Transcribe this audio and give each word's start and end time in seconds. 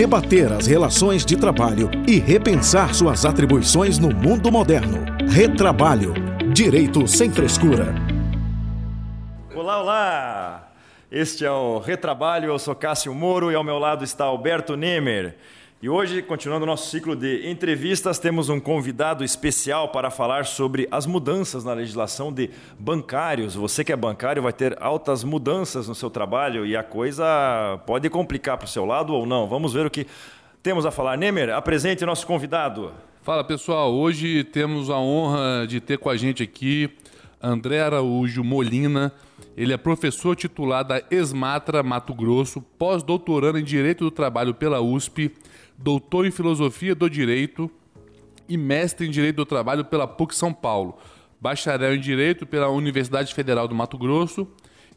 debater 0.00 0.50
as 0.50 0.66
relações 0.66 1.26
de 1.26 1.36
trabalho 1.36 1.90
e 2.08 2.18
repensar 2.18 2.94
suas 2.94 3.26
atribuições 3.26 3.98
no 3.98 4.08
mundo 4.08 4.50
moderno. 4.50 5.04
Retrabalho. 5.28 6.14
Direito 6.54 7.06
sem 7.06 7.30
frescura. 7.30 7.94
Olá, 9.54 9.78
olá! 9.78 10.72
Este 11.12 11.44
é 11.44 11.50
o 11.50 11.80
Retrabalho, 11.80 12.46
eu 12.46 12.58
sou 12.58 12.74
Cássio 12.74 13.14
Moro 13.14 13.52
e 13.52 13.54
ao 13.54 13.62
meu 13.62 13.78
lado 13.78 14.02
está 14.02 14.24
Alberto 14.24 14.74
Nemer. 14.74 15.36
E 15.82 15.88
hoje, 15.88 16.20
continuando 16.20 16.64
o 16.64 16.66
nosso 16.66 16.90
ciclo 16.90 17.16
de 17.16 17.48
entrevistas, 17.48 18.18
temos 18.18 18.50
um 18.50 18.60
convidado 18.60 19.24
especial 19.24 19.88
para 19.88 20.10
falar 20.10 20.44
sobre 20.44 20.86
as 20.90 21.06
mudanças 21.06 21.64
na 21.64 21.72
legislação 21.72 22.30
de 22.30 22.50
bancários. 22.78 23.54
Você 23.54 23.82
que 23.82 23.90
é 23.90 23.96
bancário 23.96 24.42
vai 24.42 24.52
ter 24.52 24.76
altas 24.78 25.24
mudanças 25.24 25.88
no 25.88 25.94
seu 25.94 26.10
trabalho 26.10 26.66
e 26.66 26.76
a 26.76 26.82
coisa 26.82 27.80
pode 27.86 28.10
complicar 28.10 28.58
para 28.58 28.66
o 28.66 28.68
seu 28.68 28.84
lado 28.84 29.14
ou 29.14 29.24
não. 29.24 29.48
Vamos 29.48 29.72
ver 29.72 29.86
o 29.86 29.90
que 29.90 30.06
temos 30.62 30.84
a 30.84 30.90
falar. 30.90 31.16
Nemer, 31.16 31.48
apresente 31.48 32.04
nosso 32.04 32.26
convidado. 32.26 32.92
Fala 33.22 33.42
pessoal, 33.42 33.90
hoje 33.90 34.44
temos 34.44 34.90
a 34.90 34.98
honra 34.98 35.66
de 35.66 35.80
ter 35.80 35.96
com 35.96 36.10
a 36.10 36.16
gente 36.18 36.42
aqui 36.42 36.90
André 37.42 37.80
Araújo 37.80 38.44
Molina. 38.44 39.10
Ele 39.56 39.72
é 39.72 39.78
professor 39.78 40.36
titular 40.36 40.84
da 40.84 41.02
Esmatra 41.10 41.82
Mato 41.82 42.12
Grosso, 42.12 42.60
pós-doutorando 42.78 43.58
em 43.58 43.64
Direito 43.64 44.04
do 44.04 44.10
Trabalho 44.10 44.52
pela 44.52 44.82
USP 44.82 45.32
doutor 45.82 46.26
em 46.26 46.30
Filosofia 46.30 46.94
do 46.94 47.08
Direito 47.08 47.70
e 48.48 48.56
mestre 48.56 49.06
em 49.06 49.10
Direito 49.10 49.36
do 49.36 49.46
Trabalho 49.46 49.84
pela 49.84 50.06
PUC 50.06 50.34
São 50.34 50.52
Paulo, 50.52 50.98
bacharel 51.40 51.94
em 51.94 52.00
Direito 52.00 52.46
pela 52.46 52.68
Universidade 52.68 53.32
Federal 53.32 53.66
do 53.66 53.74
Mato 53.74 53.96
Grosso 53.96 54.46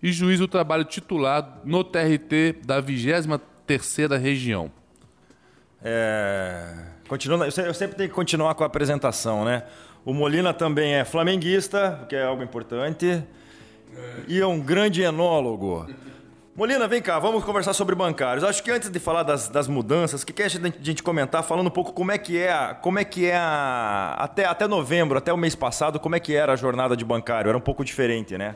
e 0.01 0.11
juiz 0.11 0.39
do 0.39 0.47
trabalho 0.47 0.83
titular 0.83 1.61
no 1.63 1.83
TRT 1.83 2.57
da 2.65 2.83
23ª 2.83 4.19
Região. 4.19 4.69
É... 5.81 6.91
Continuando, 7.07 7.45
eu 7.45 7.73
sempre 7.73 7.95
tenho 7.95 8.09
que 8.09 8.15
continuar 8.15 8.55
com 8.55 8.63
a 8.63 8.67
apresentação, 8.67 9.45
né? 9.45 9.63
O 10.03 10.13
Molina 10.13 10.53
também 10.53 10.95
é 10.95 11.05
flamenguista, 11.05 12.05
que 12.09 12.15
é 12.15 12.23
algo 12.23 12.43
importante, 12.43 13.23
e 14.27 14.39
é 14.39 14.47
um 14.47 14.59
grande 14.59 15.01
enólogo. 15.01 15.87
Molina, 16.55 16.87
vem 16.87 17.01
cá, 17.01 17.17
vamos 17.17 17.43
conversar 17.43 17.73
sobre 17.73 17.95
bancários. 17.95 18.43
Acho 18.43 18.61
que 18.61 18.69
antes 18.69 18.87
de 18.87 18.99
falar 18.99 19.23
das, 19.23 19.49
das 19.49 19.67
mudanças, 19.67 20.21
o 20.21 20.25
que, 20.25 20.31
que 20.31 20.43
a 20.43 20.47
gente 20.47 21.01
comentar 21.01 21.43
falando 21.43 21.65
um 21.65 21.71
pouco 21.71 21.91
como 21.91 22.11
é 22.11 22.17
que 22.19 22.37
é, 22.37 22.75
como 22.79 22.99
é 22.99 23.03
que 23.03 23.25
é 23.25 23.35
a, 23.35 24.15
até, 24.19 24.45
até 24.45 24.67
novembro, 24.67 25.17
até 25.17 25.33
o 25.33 25.37
mês 25.37 25.55
passado, 25.55 25.99
como 25.99 26.15
é 26.15 26.19
que 26.19 26.35
era 26.35 26.53
a 26.53 26.55
jornada 26.55 26.95
de 26.95 27.03
bancário? 27.03 27.49
Era 27.49 27.57
um 27.57 27.61
pouco 27.61 27.83
diferente, 27.83 28.37
né? 28.37 28.55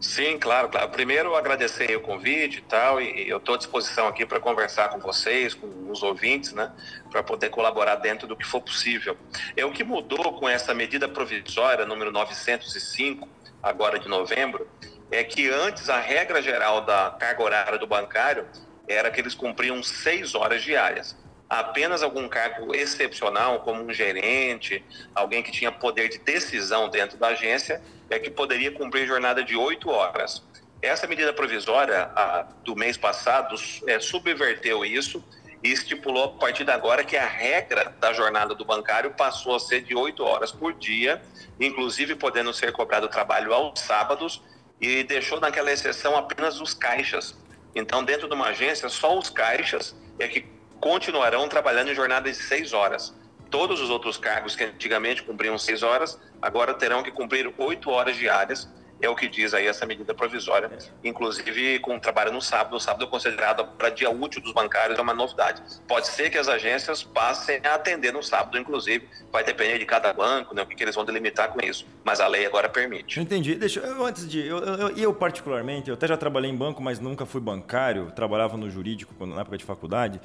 Sim, 0.00 0.38
claro, 0.38 0.68
claro. 0.68 0.88
Primeiro, 0.90 1.34
agradecer 1.34 1.96
o 1.96 2.00
convite 2.00 2.58
e 2.58 2.62
tal, 2.62 3.00
e 3.00 3.28
eu 3.28 3.38
estou 3.38 3.56
à 3.56 3.58
disposição 3.58 4.06
aqui 4.06 4.24
para 4.24 4.38
conversar 4.38 4.90
com 4.90 5.00
vocês, 5.00 5.52
com 5.52 5.66
os 5.90 6.00
ouvintes, 6.00 6.52
né, 6.52 6.70
para 7.10 7.24
poder 7.24 7.48
colaborar 7.48 7.96
dentro 7.96 8.28
do 8.28 8.36
que 8.36 8.46
for 8.46 8.60
possível. 8.60 9.16
É 9.56 9.64
o 9.64 9.72
que 9.72 9.82
mudou 9.82 10.34
com 10.34 10.48
essa 10.48 10.72
medida 10.72 11.08
provisória 11.08 11.84
número 11.84 12.12
905, 12.12 13.26
agora 13.60 13.98
de 13.98 14.08
novembro, 14.08 14.68
é 15.10 15.22
que 15.22 15.48
antes 15.48 15.88
a 15.88 15.98
regra 15.98 16.42
geral 16.42 16.80
da 16.82 17.10
carga 17.18 17.42
horária 17.42 17.78
do 17.78 17.86
bancário 17.86 18.46
era 18.88 19.10
que 19.10 19.20
eles 19.20 19.34
cumpriam 19.34 19.82
seis 19.82 20.34
horas 20.34 20.62
diárias. 20.62 21.16
Apenas 21.48 22.02
algum 22.02 22.28
cargo 22.28 22.74
excepcional, 22.74 23.60
como 23.60 23.82
um 23.82 23.92
gerente, 23.92 24.84
alguém 25.14 25.42
que 25.42 25.52
tinha 25.52 25.70
poder 25.70 26.08
de 26.08 26.18
decisão 26.18 26.88
dentro 26.88 27.16
da 27.18 27.28
agência, 27.28 27.82
é 28.10 28.18
que 28.18 28.30
poderia 28.30 28.72
cumprir 28.72 29.06
jornada 29.06 29.42
de 29.42 29.56
oito 29.56 29.90
horas. 29.90 30.42
Essa 30.82 31.06
medida 31.06 31.32
provisória 31.32 32.10
a, 32.14 32.46
do 32.64 32.74
mês 32.74 32.96
passado 32.96 33.56
é, 33.86 34.00
subverteu 34.00 34.84
isso 34.84 35.24
e 35.62 35.70
estipulou 35.70 36.24
a 36.24 36.28
partir 36.28 36.64
de 36.64 36.70
agora 36.70 37.04
que 37.04 37.16
a 37.16 37.26
regra 37.26 37.94
da 37.98 38.12
jornada 38.12 38.54
do 38.54 38.64
bancário 38.64 39.12
passou 39.12 39.54
a 39.54 39.60
ser 39.60 39.82
de 39.82 39.94
oito 39.94 40.22
horas 40.22 40.52
por 40.52 40.74
dia, 40.74 41.22
inclusive 41.58 42.14
podendo 42.16 42.52
ser 42.52 42.72
cobrado 42.72 43.08
trabalho 43.08 43.54
aos 43.54 43.80
sábados 43.80 44.42
e 44.80 45.02
deixou 45.04 45.40
naquela 45.40 45.72
exceção 45.72 46.16
apenas 46.16 46.60
os 46.60 46.74
caixas. 46.74 47.36
Então, 47.74 48.04
dentro 48.04 48.28
de 48.28 48.34
uma 48.34 48.48
agência, 48.48 48.88
só 48.88 49.18
os 49.18 49.30
caixas 49.30 49.96
é 50.18 50.28
que 50.28 50.46
continuarão 50.80 51.48
trabalhando 51.48 51.90
em 51.90 51.94
jornadas 51.94 52.36
de 52.36 52.42
seis 52.44 52.72
horas. 52.72 53.14
Todos 53.50 53.80
os 53.80 53.90
outros 53.90 54.16
cargos 54.16 54.54
que 54.54 54.64
antigamente 54.64 55.22
cumpriam 55.22 55.56
seis 55.56 55.82
horas, 55.82 56.18
agora 56.42 56.74
terão 56.74 57.02
que 57.02 57.10
cumprir 57.10 57.52
oito 57.58 57.90
horas 57.90 58.16
diárias 58.16 58.68
é 59.04 59.08
o 59.08 59.14
que 59.14 59.28
diz 59.28 59.54
aí 59.54 59.66
essa 59.66 59.86
medida 59.86 60.14
provisória, 60.14 60.70
inclusive 61.02 61.78
com 61.80 61.98
trabalho 61.98 62.32
no 62.32 62.40
sábado. 62.40 62.76
O 62.76 62.80
sábado 62.80 63.04
é 63.04 63.08
considerado 63.08 63.64
para 63.76 63.90
dia 63.90 64.10
útil 64.10 64.40
dos 64.42 64.52
bancários, 64.52 64.98
é 64.98 65.02
uma 65.02 65.14
novidade. 65.14 65.62
Pode 65.86 66.08
ser 66.08 66.30
que 66.30 66.38
as 66.38 66.48
agências 66.48 67.02
passem 67.02 67.60
a 67.64 67.74
atender 67.74 68.12
no 68.12 68.22
sábado, 68.22 68.58
inclusive, 68.58 69.08
vai 69.30 69.44
depender 69.44 69.78
de 69.78 69.86
cada 69.86 70.12
banco, 70.12 70.54
né, 70.54 70.62
o 70.62 70.66
que, 70.66 70.74
que 70.74 70.82
eles 70.82 70.94
vão 70.94 71.04
delimitar 71.04 71.48
com 71.48 71.64
isso. 71.64 71.86
Mas 72.04 72.20
a 72.20 72.26
lei 72.26 72.46
agora 72.46 72.68
permite. 72.68 73.20
Entendi. 73.20 73.54
Deixa 73.54 73.80
eu, 73.80 74.04
antes 74.04 74.28
de. 74.28 74.46
Eu, 74.46 74.58
eu, 74.58 74.96
eu, 74.96 75.14
particularmente, 75.14 75.88
eu 75.88 75.94
até 75.94 76.06
já 76.06 76.16
trabalhei 76.16 76.50
em 76.50 76.56
banco, 76.56 76.82
mas 76.82 76.98
nunca 76.98 77.26
fui 77.26 77.40
bancário, 77.40 78.10
trabalhava 78.12 78.56
no 78.56 78.70
jurídico 78.70 79.26
na 79.26 79.40
época 79.40 79.58
de 79.58 79.64
faculdade. 79.64 80.20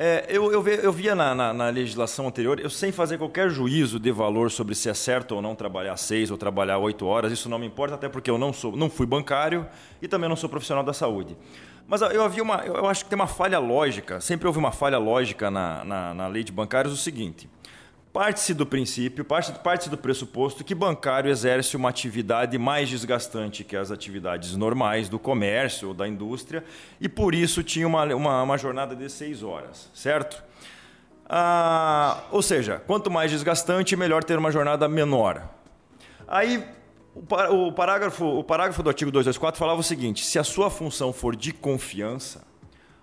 É, 0.00 0.26
eu, 0.28 0.52
eu, 0.52 0.64
eu, 0.64 0.92
via 0.92 1.12
na, 1.12 1.34
na, 1.34 1.52
na, 1.52 1.70
legislação 1.70 2.28
anterior, 2.28 2.60
eu 2.60 2.70
sem 2.70 2.92
fazer 2.92 3.18
qualquer 3.18 3.50
juízo 3.50 3.98
de 3.98 4.12
valor 4.12 4.48
sobre 4.48 4.72
se 4.76 4.88
é 4.88 4.94
certo 4.94 5.34
ou 5.34 5.42
não 5.42 5.56
trabalhar 5.56 5.96
seis 5.96 6.30
ou 6.30 6.38
trabalhar 6.38 6.78
oito 6.78 7.04
horas, 7.04 7.32
isso 7.32 7.48
não 7.48 7.58
me 7.58 7.66
importa, 7.66 7.96
até 7.96 8.08
porque 8.08 8.30
eu 8.30 8.38
não 8.38 8.52
sou, 8.52 8.76
não 8.76 8.88
fui 8.88 9.06
bancário 9.06 9.66
e 10.00 10.06
também 10.06 10.28
não 10.28 10.36
sou 10.36 10.48
profissional 10.48 10.84
da 10.84 10.92
saúde. 10.92 11.36
Mas 11.88 12.00
eu 12.00 12.22
havia 12.22 12.44
uma, 12.44 12.58
eu 12.64 12.86
acho 12.86 13.02
que 13.02 13.10
tem 13.10 13.16
uma 13.16 13.26
falha 13.26 13.58
lógica, 13.58 14.20
sempre 14.20 14.46
houve 14.46 14.60
uma 14.60 14.70
falha 14.70 14.98
lógica 14.98 15.50
na, 15.50 15.84
na, 15.84 16.14
na 16.14 16.28
lei 16.28 16.44
de 16.44 16.52
bancários, 16.52 16.94
o 16.94 16.96
seguinte: 16.96 17.50
Parte-se 18.18 18.52
do 18.52 18.66
princípio, 18.66 19.24
parte-se 19.24 19.56
parte 19.60 19.88
do 19.88 19.96
pressuposto 19.96 20.64
que 20.64 20.74
bancário 20.74 21.30
exerce 21.30 21.76
uma 21.76 21.88
atividade 21.88 22.58
mais 22.58 22.88
desgastante 22.88 23.62
que 23.62 23.76
as 23.76 23.92
atividades 23.92 24.56
normais 24.56 25.08
do 25.08 25.20
comércio 25.20 25.86
ou 25.86 25.94
da 25.94 26.08
indústria 26.08 26.64
e 27.00 27.08
por 27.08 27.32
isso 27.32 27.62
tinha 27.62 27.86
uma, 27.86 28.02
uma, 28.12 28.42
uma 28.42 28.58
jornada 28.58 28.96
de 28.96 29.08
seis 29.08 29.44
horas, 29.44 29.88
certo? 29.94 30.42
Ah, 31.28 32.24
ou 32.32 32.42
seja, 32.42 32.82
quanto 32.88 33.08
mais 33.08 33.30
desgastante, 33.30 33.94
melhor 33.94 34.24
ter 34.24 34.36
uma 34.36 34.50
jornada 34.50 34.88
menor. 34.88 35.48
Aí 36.26 36.64
o 37.14 37.70
parágrafo, 37.70 38.24
o 38.24 38.42
parágrafo 38.42 38.82
do 38.82 38.88
artigo 38.88 39.12
224 39.12 39.56
falava 39.56 39.78
o 39.78 39.84
seguinte: 39.84 40.24
se 40.24 40.40
a 40.40 40.44
sua 40.44 40.70
função 40.70 41.12
for 41.12 41.36
de 41.36 41.52
confiança, 41.52 42.42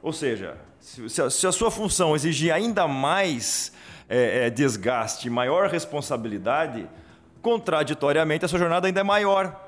ou 0.04 0.12
seja, 0.12 0.58
se 0.82 1.22
a, 1.22 1.30
se 1.30 1.48
a 1.48 1.54
sua 1.54 1.72
função 1.72 2.18
exigir 2.18 2.54
ainda 2.54 2.86
mais 2.86 3.72
é, 4.10 4.48
é, 4.48 4.50
desgaste, 4.50 5.30
maior 5.30 5.70
responsabilidade, 5.70 6.88
contraditoriamente 7.42 8.46
a 8.46 8.48
sua 8.48 8.60
jornada 8.60 8.88
ainda 8.88 9.02
é 9.02 9.04
maior. 9.04 9.66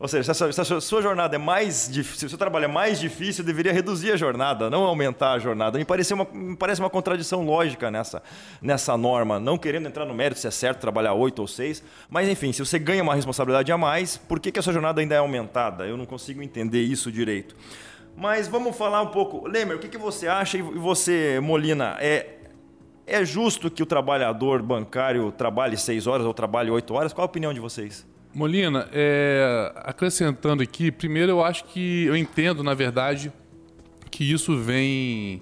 Ou 0.00 0.06
seja, 0.06 0.32
se 0.32 0.44
a, 0.44 0.52
se 0.52 0.72
a 0.74 0.80
sua 0.80 1.02
jornada 1.02 1.34
é 1.34 1.38
mais 1.38 1.88
difícil, 1.90 2.20
se 2.20 2.26
o 2.26 2.28
seu 2.28 2.38
trabalho 2.38 2.66
é 2.66 2.68
mais 2.68 3.00
difícil, 3.00 3.42
deveria 3.42 3.72
reduzir 3.72 4.12
a 4.12 4.16
jornada, 4.16 4.70
não 4.70 4.84
aumentar 4.84 5.32
a 5.32 5.38
jornada. 5.40 5.76
Me 5.76 5.84
parece 5.84 6.14
uma, 6.14 6.24
me 6.32 6.56
parece 6.56 6.80
uma 6.80 6.88
contradição 6.88 7.44
lógica 7.44 7.90
nessa, 7.90 8.22
nessa 8.62 8.96
norma, 8.96 9.40
não 9.40 9.58
querendo 9.58 9.88
entrar 9.88 10.04
no 10.04 10.14
mérito 10.14 10.40
se 10.40 10.46
é 10.46 10.52
certo 10.52 10.78
trabalhar 10.78 11.14
oito 11.14 11.40
ou 11.40 11.48
seis, 11.48 11.82
mas 12.08 12.28
enfim, 12.28 12.52
se 12.52 12.64
você 12.64 12.78
ganha 12.78 13.02
uma 13.02 13.16
responsabilidade 13.16 13.72
a 13.72 13.76
mais, 13.76 14.16
por 14.16 14.38
que, 14.38 14.52
que 14.52 14.60
a 14.60 14.62
sua 14.62 14.72
jornada 14.72 15.00
ainda 15.00 15.16
é 15.16 15.18
aumentada? 15.18 15.84
Eu 15.84 15.96
não 15.96 16.06
consigo 16.06 16.40
entender 16.44 16.82
isso 16.82 17.10
direito. 17.10 17.56
Mas 18.16 18.46
vamos 18.46 18.76
falar 18.76 19.02
um 19.02 19.08
pouco. 19.08 19.48
Lemer, 19.48 19.76
o 19.76 19.80
que, 19.80 19.88
que 19.88 19.98
você 19.98 20.28
acha 20.28 20.58
e 20.58 20.62
você, 20.62 21.40
Molina? 21.40 21.96
É, 22.00 22.37
é 23.08 23.24
justo 23.24 23.70
que 23.70 23.82
o 23.82 23.86
trabalhador 23.86 24.62
bancário 24.62 25.32
trabalhe 25.32 25.76
seis 25.76 26.06
horas 26.06 26.26
ou 26.26 26.34
trabalhe 26.34 26.70
oito 26.70 26.92
horas? 26.94 27.12
Qual 27.12 27.22
a 27.22 27.26
opinião 27.26 27.52
de 27.54 27.60
vocês? 27.60 28.06
Molina, 28.34 28.88
é, 28.92 29.72
acrescentando 29.76 30.62
aqui, 30.62 30.92
primeiro 30.92 31.32
eu 31.32 31.44
acho 31.44 31.64
que 31.64 32.04
eu 32.04 32.14
entendo, 32.14 32.62
na 32.62 32.74
verdade, 32.74 33.32
que 34.10 34.30
isso 34.30 34.56
vem 34.56 35.40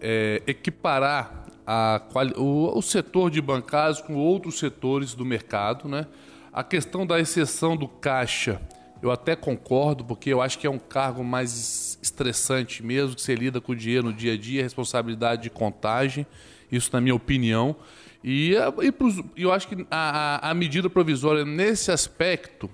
é, 0.00 0.42
equiparar 0.46 1.46
a, 1.66 2.02
o, 2.36 2.78
o, 2.78 2.82
setor 2.82 3.30
de 3.30 3.40
bancários 3.40 4.00
com 4.00 4.14
outros 4.14 4.58
setores 4.58 5.14
do 5.14 5.24
mercado. 5.24 5.88
Né? 5.88 6.06
A 6.52 6.62
questão 6.62 7.06
da 7.06 7.18
exceção 7.18 7.76
do 7.76 7.88
caixa, 7.88 8.60
eu 9.02 9.10
até 9.10 9.34
concordo, 9.34 10.04
porque 10.04 10.30
eu 10.30 10.42
acho 10.42 10.58
que 10.58 10.66
é 10.66 10.70
um 10.70 10.78
cargo 10.78 11.24
mais 11.24 11.98
estressante 12.02 12.82
mesmo, 12.82 13.16
que 13.16 13.22
você 13.22 13.34
lida 13.34 13.60
com 13.60 13.72
o 13.72 13.76
dinheiro 13.76 14.08
no 14.08 14.12
dia 14.12 14.34
a 14.34 14.36
dia, 14.36 14.62
responsabilidade 14.62 15.42
de 15.44 15.50
contagem 15.50 16.26
isso 16.70 16.90
na 16.92 17.00
minha 17.00 17.14
opinião. 17.14 17.76
E, 18.22 18.54
e 18.82 18.92
pros, 18.92 19.22
eu 19.36 19.52
acho 19.52 19.68
que 19.68 19.86
a, 19.90 20.50
a 20.50 20.54
medida 20.54 20.90
provisória 20.90 21.44
nesse 21.44 21.90
aspecto 21.90 22.70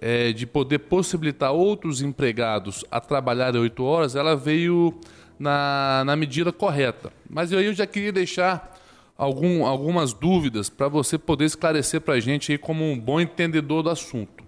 é, 0.00 0.32
de 0.32 0.46
poder 0.46 0.80
possibilitar 0.80 1.52
outros 1.52 2.02
empregados 2.02 2.84
a 2.90 3.00
trabalhar 3.00 3.56
oito 3.56 3.82
horas, 3.84 4.14
ela 4.14 4.36
veio 4.36 4.94
na, 5.38 6.02
na 6.04 6.16
medida 6.16 6.52
correta. 6.52 7.12
Mas 7.28 7.52
eu, 7.52 7.60
eu 7.60 7.72
já 7.72 7.86
queria 7.86 8.12
deixar 8.12 8.78
algum, 9.16 9.64
algumas 9.64 10.12
dúvidas 10.12 10.68
para 10.68 10.88
você 10.88 11.18
poder 11.18 11.44
esclarecer 11.46 12.00
para 12.00 12.14
a 12.14 12.20
gente 12.20 12.52
aí 12.52 12.58
como 12.58 12.84
um 12.84 12.98
bom 12.98 13.20
entendedor 13.20 13.82
do 13.82 13.90
assunto. 13.90 14.44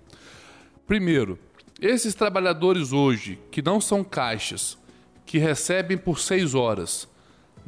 Primeiro, 0.87 1.39
esses 1.81 2.15
trabalhadores 2.15 2.93
hoje 2.93 3.39
que 3.51 3.63
não 3.63 3.81
são 3.81 4.03
caixas, 4.03 4.79
que 5.25 5.39
recebem 5.39 5.97
por 5.97 6.19
seis 6.19 6.55
horas, 6.55 7.09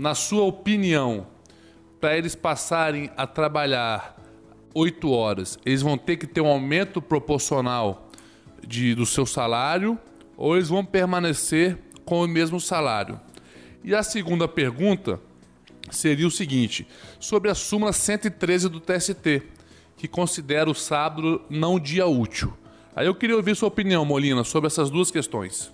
na 0.01 0.15
sua 0.15 0.45
opinião, 0.45 1.27
para 2.01 2.17
eles 2.17 2.35
passarem 2.35 3.11
a 3.19 3.27
trabalhar 3.27 4.17
oito 4.75 5.11
horas, 5.11 5.59
eles 5.63 5.83
vão 5.83 5.99
ter 5.99 6.17
que 6.17 6.27
ter 6.27 6.41
um 6.41 6.47
aumento 6.47 7.03
proporcional 7.03 8.09
de, 8.67 8.95
do 8.95 9.05
seu 9.05 9.27
salário 9.27 9.99
ou 10.39 10.57
eles 10.57 10.71
vão 10.71 10.83
permanecer 10.83 11.77
com 12.03 12.25
o 12.25 12.27
mesmo 12.27 12.59
salário? 12.59 13.21
E 13.85 13.95
a 13.95 14.03
segunda 14.03 14.49
pergunta 14.49 15.21
seria 15.91 16.27
o 16.27 16.31
seguinte: 16.31 16.89
sobre 17.19 17.51
a 17.51 17.55
súmula 17.55 17.93
113 17.93 18.71
do 18.71 18.81
TST, 18.81 19.43
que 19.99 20.09
considera 20.09 20.71
o 20.71 20.75
sábado 20.75 21.43
não 21.51 21.79
dia 21.79 22.07
útil. 22.07 22.55
Aí 22.97 23.07
eu 23.07 23.15
queria 23.15 23.37
ouvir 23.37 23.55
sua 23.55 23.69
opinião, 23.69 24.03
Molina, 24.07 24.45
sobre 24.45 24.69
essas 24.69 24.89
duas 24.89 25.11
questões. 25.11 25.71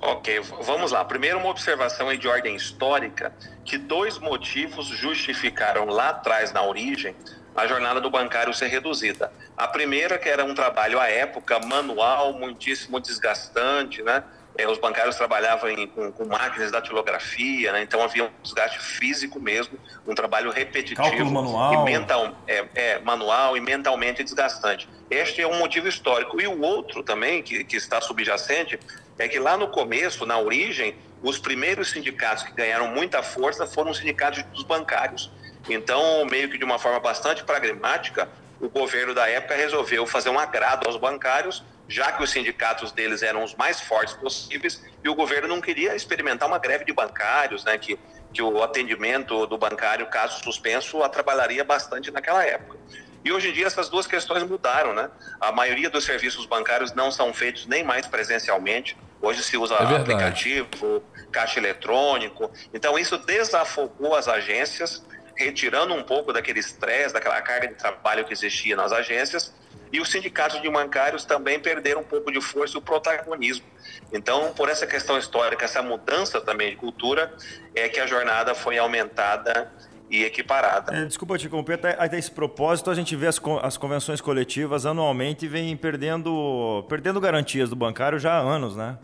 Ok, 0.00 0.40
vamos 0.62 0.92
lá. 0.92 1.04
Primeiro, 1.04 1.38
uma 1.38 1.48
observação 1.48 2.14
de 2.16 2.28
ordem 2.28 2.54
histórica, 2.54 3.32
que 3.64 3.78
dois 3.78 4.18
motivos 4.18 4.86
justificaram 4.86 5.86
lá 5.86 6.10
atrás, 6.10 6.52
na 6.52 6.62
origem, 6.62 7.14
a 7.54 7.66
jornada 7.66 8.00
do 8.00 8.10
bancário 8.10 8.52
ser 8.52 8.66
reduzida. 8.66 9.32
A 9.56 9.66
primeira, 9.66 10.18
que 10.18 10.28
era 10.28 10.44
um 10.44 10.54
trabalho 10.54 11.00
à 11.00 11.08
época 11.08 11.58
manual, 11.60 12.34
muitíssimo 12.34 13.00
desgastante, 13.00 14.02
né? 14.02 14.22
É, 14.58 14.66
os 14.66 14.78
bancários 14.78 15.16
trabalhavam 15.16 15.68
em, 15.68 15.86
com, 15.86 16.10
com, 16.10 16.24
máquinas 16.24 16.70
da 16.70 16.80
datilografia, 16.80 17.72
né? 17.72 17.82
então 17.82 18.02
havia 18.02 18.24
um 18.24 18.30
desgaste 18.42 18.78
físico 18.80 19.38
mesmo, 19.38 19.78
um 20.06 20.14
trabalho 20.14 20.50
repetitivo. 20.50 21.02
Cálculo 21.02 21.30
manual. 21.30 21.74
E 21.74 21.84
mental, 21.84 22.34
é, 22.46 22.64
é, 22.74 22.98
manual 23.00 23.54
e 23.54 23.60
mentalmente 23.60 24.24
desgastante. 24.24 24.88
Este 25.10 25.42
é 25.42 25.46
um 25.46 25.58
motivo 25.58 25.88
histórico. 25.88 26.40
E 26.40 26.46
o 26.46 26.62
outro 26.62 27.02
também, 27.02 27.42
que, 27.42 27.64
que 27.64 27.76
está 27.76 28.00
subjacente, 28.00 28.80
é 29.18 29.28
que 29.28 29.38
lá 29.38 29.56
no 29.56 29.68
começo, 29.68 30.26
na 30.26 30.38
origem, 30.38 30.96
os 31.22 31.38
primeiros 31.38 31.90
sindicatos 31.90 32.44
que 32.44 32.52
ganharam 32.52 32.88
muita 32.88 33.22
força 33.22 33.66
foram 33.66 33.90
os 33.90 33.98
sindicatos 33.98 34.42
dos 34.44 34.62
bancários. 34.62 35.30
Então, 35.68 36.24
meio 36.26 36.48
que 36.48 36.58
de 36.58 36.64
uma 36.64 36.78
forma 36.78 37.00
bastante 37.00 37.42
pragmática, 37.44 38.28
o 38.60 38.68
governo 38.68 39.14
da 39.14 39.28
época 39.28 39.54
resolveu 39.54 40.06
fazer 40.06 40.30
um 40.30 40.38
agrado 40.38 40.86
aos 40.86 40.96
bancários, 40.96 41.64
já 41.88 42.12
que 42.12 42.22
os 42.22 42.30
sindicatos 42.30 42.92
deles 42.92 43.22
eram 43.22 43.42
os 43.42 43.54
mais 43.54 43.80
fortes 43.80 44.14
possíveis, 44.14 44.82
e 45.02 45.08
o 45.08 45.14
governo 45.14 45.48
não 45.48 45.60
queria 45.60 45.94
experimentar 45.94 46.48
uma 46.48 46.58
greve 46.58 46.84
de 46.84 46.92
bancários, 46.92 47.64
né, 47.64 47.78
que, 47.78 47.98
que 48.32 48.42
o 48.42 48.62
atendimento 48.62 49.46
do 49.46 49.58
bancário, 49.58 50.06
caso 50.06 50.42
suspenso, 50.42 51.02
atrapalharia 51.02 51.64
bastante 51.64 52.10
naquela 52.10 52.44
época. 52.44 52.76
E 53.26 53.32
hoje 53.32 53.48
em 53.48 53.52
dia 53.52 53.66
essas 53.66 53.88
duas 53.88 54.06
questões 54.06 54.44
mudaram, 54.44 54.94
né? 54.94 55.10
A 55.40 55.50
maioria 55.50 55.90
dos 55.90 56.04
serviços 56.04 56.46
bancários 56.46 56.92
não 56.94 57.10
são 57.10 57.34
feitos 57.34 57.66
nem 57.66 57.82
mais 57.82 58.06
presencialmente. 58.06 58.96
Hoje 59.20 59.42
se 59.42 59.56
usa 59.56 59.74
é 59.74 59.96
aplicativo, 59.96 61.02
caixa 61.32 61.58
eletrônico. 61.58 62.50
Então 62.72 62.98
isso 62.98 63.18
desafogou 63.18 64.14
as 64.14 64.28
agências 64.28 65.04
retirando 65.36 65.94
um 65.94 66.02
pouco 66.02 66.32
daquele 66.32 66.60
estresse, 66.60 67.12
daquela 67.12 67.40
carga 67.42 67.68
de 67.68 67.74
trabalho 67.74 68.24
que 68.24 68.32
existia 68.32 68.74
nas 68.74 68.90
agências, 68.90 69.54
e 69.92 70.00
os 70.00 70.10
sindicatos 70.10 70.60
de 70.60 70.68
bancários 70.68 71.24
também 71.24 71.60
perderam 71.60 72.00
um 72.00 72.04
pouco 72.04 72.32
de 72.32 72.40
força 72.40 72.76
e 72.76 72.78
o 72.78 72.82
protagonismo. 72.82 73.64
Então, 74.12 74.52
por 74.54 74.68
essa 74.68 74.86
questão 74.86 75.16
histórica, 75.18 75.64
essa 75.64 75.82
mudança 75.82 76.40
também 76.40 76.70
de 76.70 76.76
cultura, 76.76 77.32
é 77.74 77.88
que 77.88 78.00
a 78.00 78.06
jornada 78.06 78.54
foi 78.54 78.78
aumentada 78.78 79.70
e 80.10 80.24
equiparada. 80.24 80.94
É, 80.94 81.04
desculpa 81.04 81.36
te 81.38 81.46
interromper, 81.46 81.74
até, 81.74 81.96
até 81.98 82.18
esse 82.18 82.30
propósito 82.30 82.90
a 82.90 82.94
gente 82.94 83.14
vê 83.16 83.26
as, 83.26 83.40
as 83.62 83.76
convenções 83.76 84.20
coletivas 84.20 84.86
anualmente 84.86 85.46
vem 85.48 85.76
perdendo, 85.76 86.84
perdendo 86.88 87.20
garantias 87.20 87.68
do 87.68 87.76
bancário 87.76 88.18
já 88.18 88.34
há 88.34 88.40
anos, 88.40 88.76
né? 88.76 88.98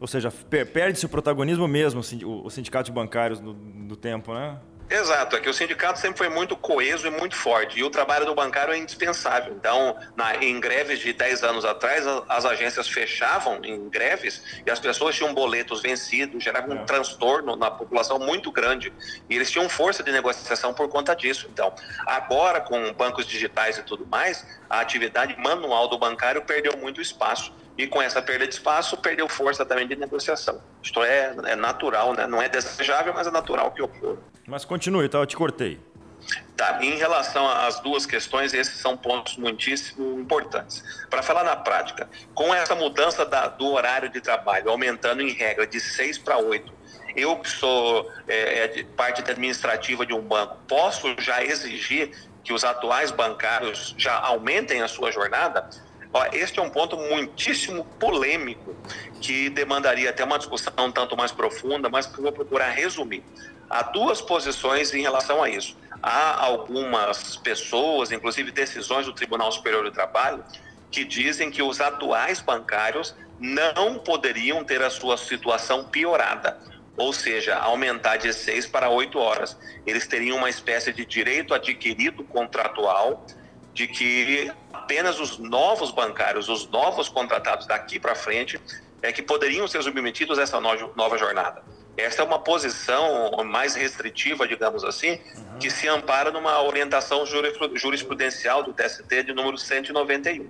Ou 0.00 0.06
seja, 0.06 0.30
per, 0.30 0.66
perde-se 0.66 1.06
o 1.06 1.08
protagonismo 1.08 1.66
mesmo, 1.66 2.00
o 2.00 2.50
sindicato 2.50 2.86
de 2.86 2.92
bancários 2.92 3.40
no, 3.40 3.54
no 3.54 3.96
tempo, 3.96 4.34
né? 4.34 4.58
Exato, 4.88 5.34
é 5.34 5.40
que 5.40 5.48
o 5.48 5.54
sindicato 5.54 5.98
sempre 5.98 6.18
foi 6.18 6.28
muito 6.28 6.56
coeso 6.56 7.08
e 7.08 7.10
muito 7.10 7.34
forte, 7.34 7.80
e 7.80 7.82
o 7.82 7.90
trabalho 7.90 8.24
do 8.24 8.34
bancário 8.34 8.72
é 8.72 8.78
indispensável. 8.78 9.52
Então, 9.52 9.96
na, 10.14 10.36
em 10.36 10.60
greves 10.60 11.00
de 11.00 11.12
10 11.12 11.42
anos 11.42 11.64
atrás, 11.64 12.04
as 12.28 12.44
agências 12.44 12.88
fechavam 12.88 13.60
em 13.64 13.88
greves 13.88 14.60
e 14.64 14.70
as 14.70 14.78
pessoas 14.78 15.16
tinham 15.16 15.34
boletos 15.34 15.82
vencidos, 15.82 16.42
gerava 16.42 16.72
um 16.72 16.82
é. 16.82 16.84
transtorno 16.84 17.56
na 17.56 17.68
população 17.68 18.18
muito 18.20 18.52
grande, 18.52 18.92
e 19.28 19.34
eles 19.34 19.50
tinham 19.50 19.68
força 19.68 20.04
de 20.04 20.12
negociação 20.12 20.72
por 20.72 20.88
conta 20.88 21.16
disso. 21.16 21.48
Então, 21.52 21.74
agora, 22.06 22.60
com 22.60 22.92
bancos 22.92 23.26
digitais 23.26 23.78
e 23.78 23.82
tudo 23.82 24.06
mais, 24.06 24.46
a 24.70 24.78
atividade 24.78 25.36
manual 25.36 25.88
do 25.88 25.98
bancário 25.98 26.42
perdeu 26.42 26.76
muito 26.76 27.00
espaço 27.00 27.52
e 27.76 27.86
com 27.86 28.00
essa 28.00 28.22
perda 28.22 28.46
de 28.46 28.54
espaço 28.54 28.96
perdeu 28.96 29.28
força 29.28 29.64
também 29.64 29.86
de 29.86 29.96
negociação. 29.96 30.60
Isto 30.82 31.02
é, 31.02 31.34
é 31.44 31.56
natural, 31.56 32.14
né? 32.14 32.26
não 32.26 32.40
é 32.40 32.48
desejável, 32.48 33.12
mas 33.14 33.26
é 33.26 33.30
natural 33.30 33.70
que 33.70 33.82
ocorra. 33.82 34.16
Mas 34.46 34.64
continue, 34.64 35.08
tá? 35.08 35.18
Eu 35.18 35.26
te 35.26 35.36
cortei. 35.36 35.78
Tá, 36.56 36.82
em 36.82 36.96
relação 36.96 37.46
às 37.46 37.78
duas 37.80 38.06
questões, 38.06 38.54
esses 38.54 38.78
são 38.78 38.96
pontos 38.96 39.36
muitíssimo 39.36 40.18
importantes. 40.18 40.82
Para 41.10 41.22
falar 41.22 41.44
na 41.44 41.54
prática, 41.54 42.08
com 42.34 42.52
essa 42.54 42.74
mudança 42.74 43.24
da, 43.24 43.46
do 43.46 43.66
horário 43.72 44.08
de 44.08 44.20
trabalho, 44.20 44.70
aumentando 44.70 45.22
em 45.22 45.32
regra 45.32 45.66
de 45.66 45.78
6 45.78 46.18
para 46.18 46.38
8, 46.38 46.72
eu 47.14 47.36
que 47.36 47.48
sou 47.48 48.10
é, 48.26 48.64
é 48.64 48.84
parte 48.96 49.20
administrativa 49.20 50.04
de 50.04 50.14
um 50.14 50.20
banco, 50.20 50.56
posso 50.66 51.14
já 51.18 51.44
exigir 51.44 52.10
que 52.42 52.52
os 52.52 52.64
atuais 52.64 53.10
bancários 53.10 53.94
já 53.98 54.14
aumentem 54.18 54.80
a 54.80 54.88
sua 54.88 55.10
jornada? 55.10 55.68
Este 56.32 56.58
é 56.58 56.62
um 56.62 56.70
ponto 56.70 56.96
muitíssimo 56.96 57.84
polêmico 57.98 58.74
que 59.20 59.50
demandaria 59.50 60.10
até 60.10 60.24
uma 60.24 60.38
discussão 60.38 60.72
um 60.78 60.92
tanto 60.92 61.16
mais 61.16 61.32
profunda, 61.32 61.88
mas 61.88 62.06
que 62.06 62.18
eu 62.18 62.22
vou 62.22 62.32
procurar 62.32 62.70
resumir. 62.70 63.22
Há 63.68 63.82
duas 63.82 64.20
posições 64.20 64.94
em 64.94 65.02
relação 65.02 65.42
a 65.42 65.48
isso. 65.48 65.76
Há 66.02 66.44
algumas 66.44 67.36
pessoas, 67.36 68.12
inclusive 68.12 68.52
decisões 68.52 69.06
do 69.06 69.12
Tribunal 69.12 69.50
Superior 69.50 69.82
do 69.82 69.90
Trabalho, 69.90 70.44
que 70.90 71.04
dizem 71.04 71.50
que 71.50 71.62
os 71.62 71.80
atuais 71.80 72.40
bancários 72.40 73.14
não 73.38 73.98
poderiam 73.98 74.64
ter 74.64 74.82
a 74.82 74.90
sua 74.90 75.16
situação 75.16 75.84
piorada, 75.84 76.58
ou 76.96 77.12
seja, 77.12 77.56
aumentar 77.56 78.16
de 78.16 78.32
seis 78.32 78.66
para 78.66 78.88
oito 78.88 79.18
horas. 79.18 79.56
Eles 79.84 80.06
teriam 80.06 80.38
uma 80.38 80.48
espécie 80.48 80.92
de 80.92 81.04
direito 81.04 81.52
adquirido 81.52 82.24
contratual 82.24 83.26
de 83.74 83.86
que 83.86 84.50
apenas 84.86 85.18
os 85.18 85.36
novos 85.36 85.90
bancários, 85.90 86.48
os 86.48 86.68
novos 86.68 87.08
contratados 87.08 87.66
daqui 87.66 87.98
para 87.98 88.14
frente, 88.14 88.60
é 89.02 89.10
que 89.10 89.20
poderiam 89.20 89.66
ser 89.66 89.82
submetidos 89.82 90.38
a 90.38 90.42
essa 90.42 90.60
nova 90.60 91.18
jornada. 91.18 91.60
Essa 91.96 92.22
é 92.22 92.24
uma 92.24 92.38
posição 92.38 93.32
mais 93.44 93.74
restritiva, 93.74 94.46
digamos 94.46 94.84
assim, 94.84 95.18
uhum. 95.34 95.58
que 95.58 95.70
se 95.70 95.88
ampara 95.88 96.30
numa 96.30 96.62
orientação 96.62 97.24
jurisprudencial 97.26 98.62
do 98.62 98.72
TST 98.72 99.24
de 99.24 99.32
número 99.32 99.58
191. 99.58 100.48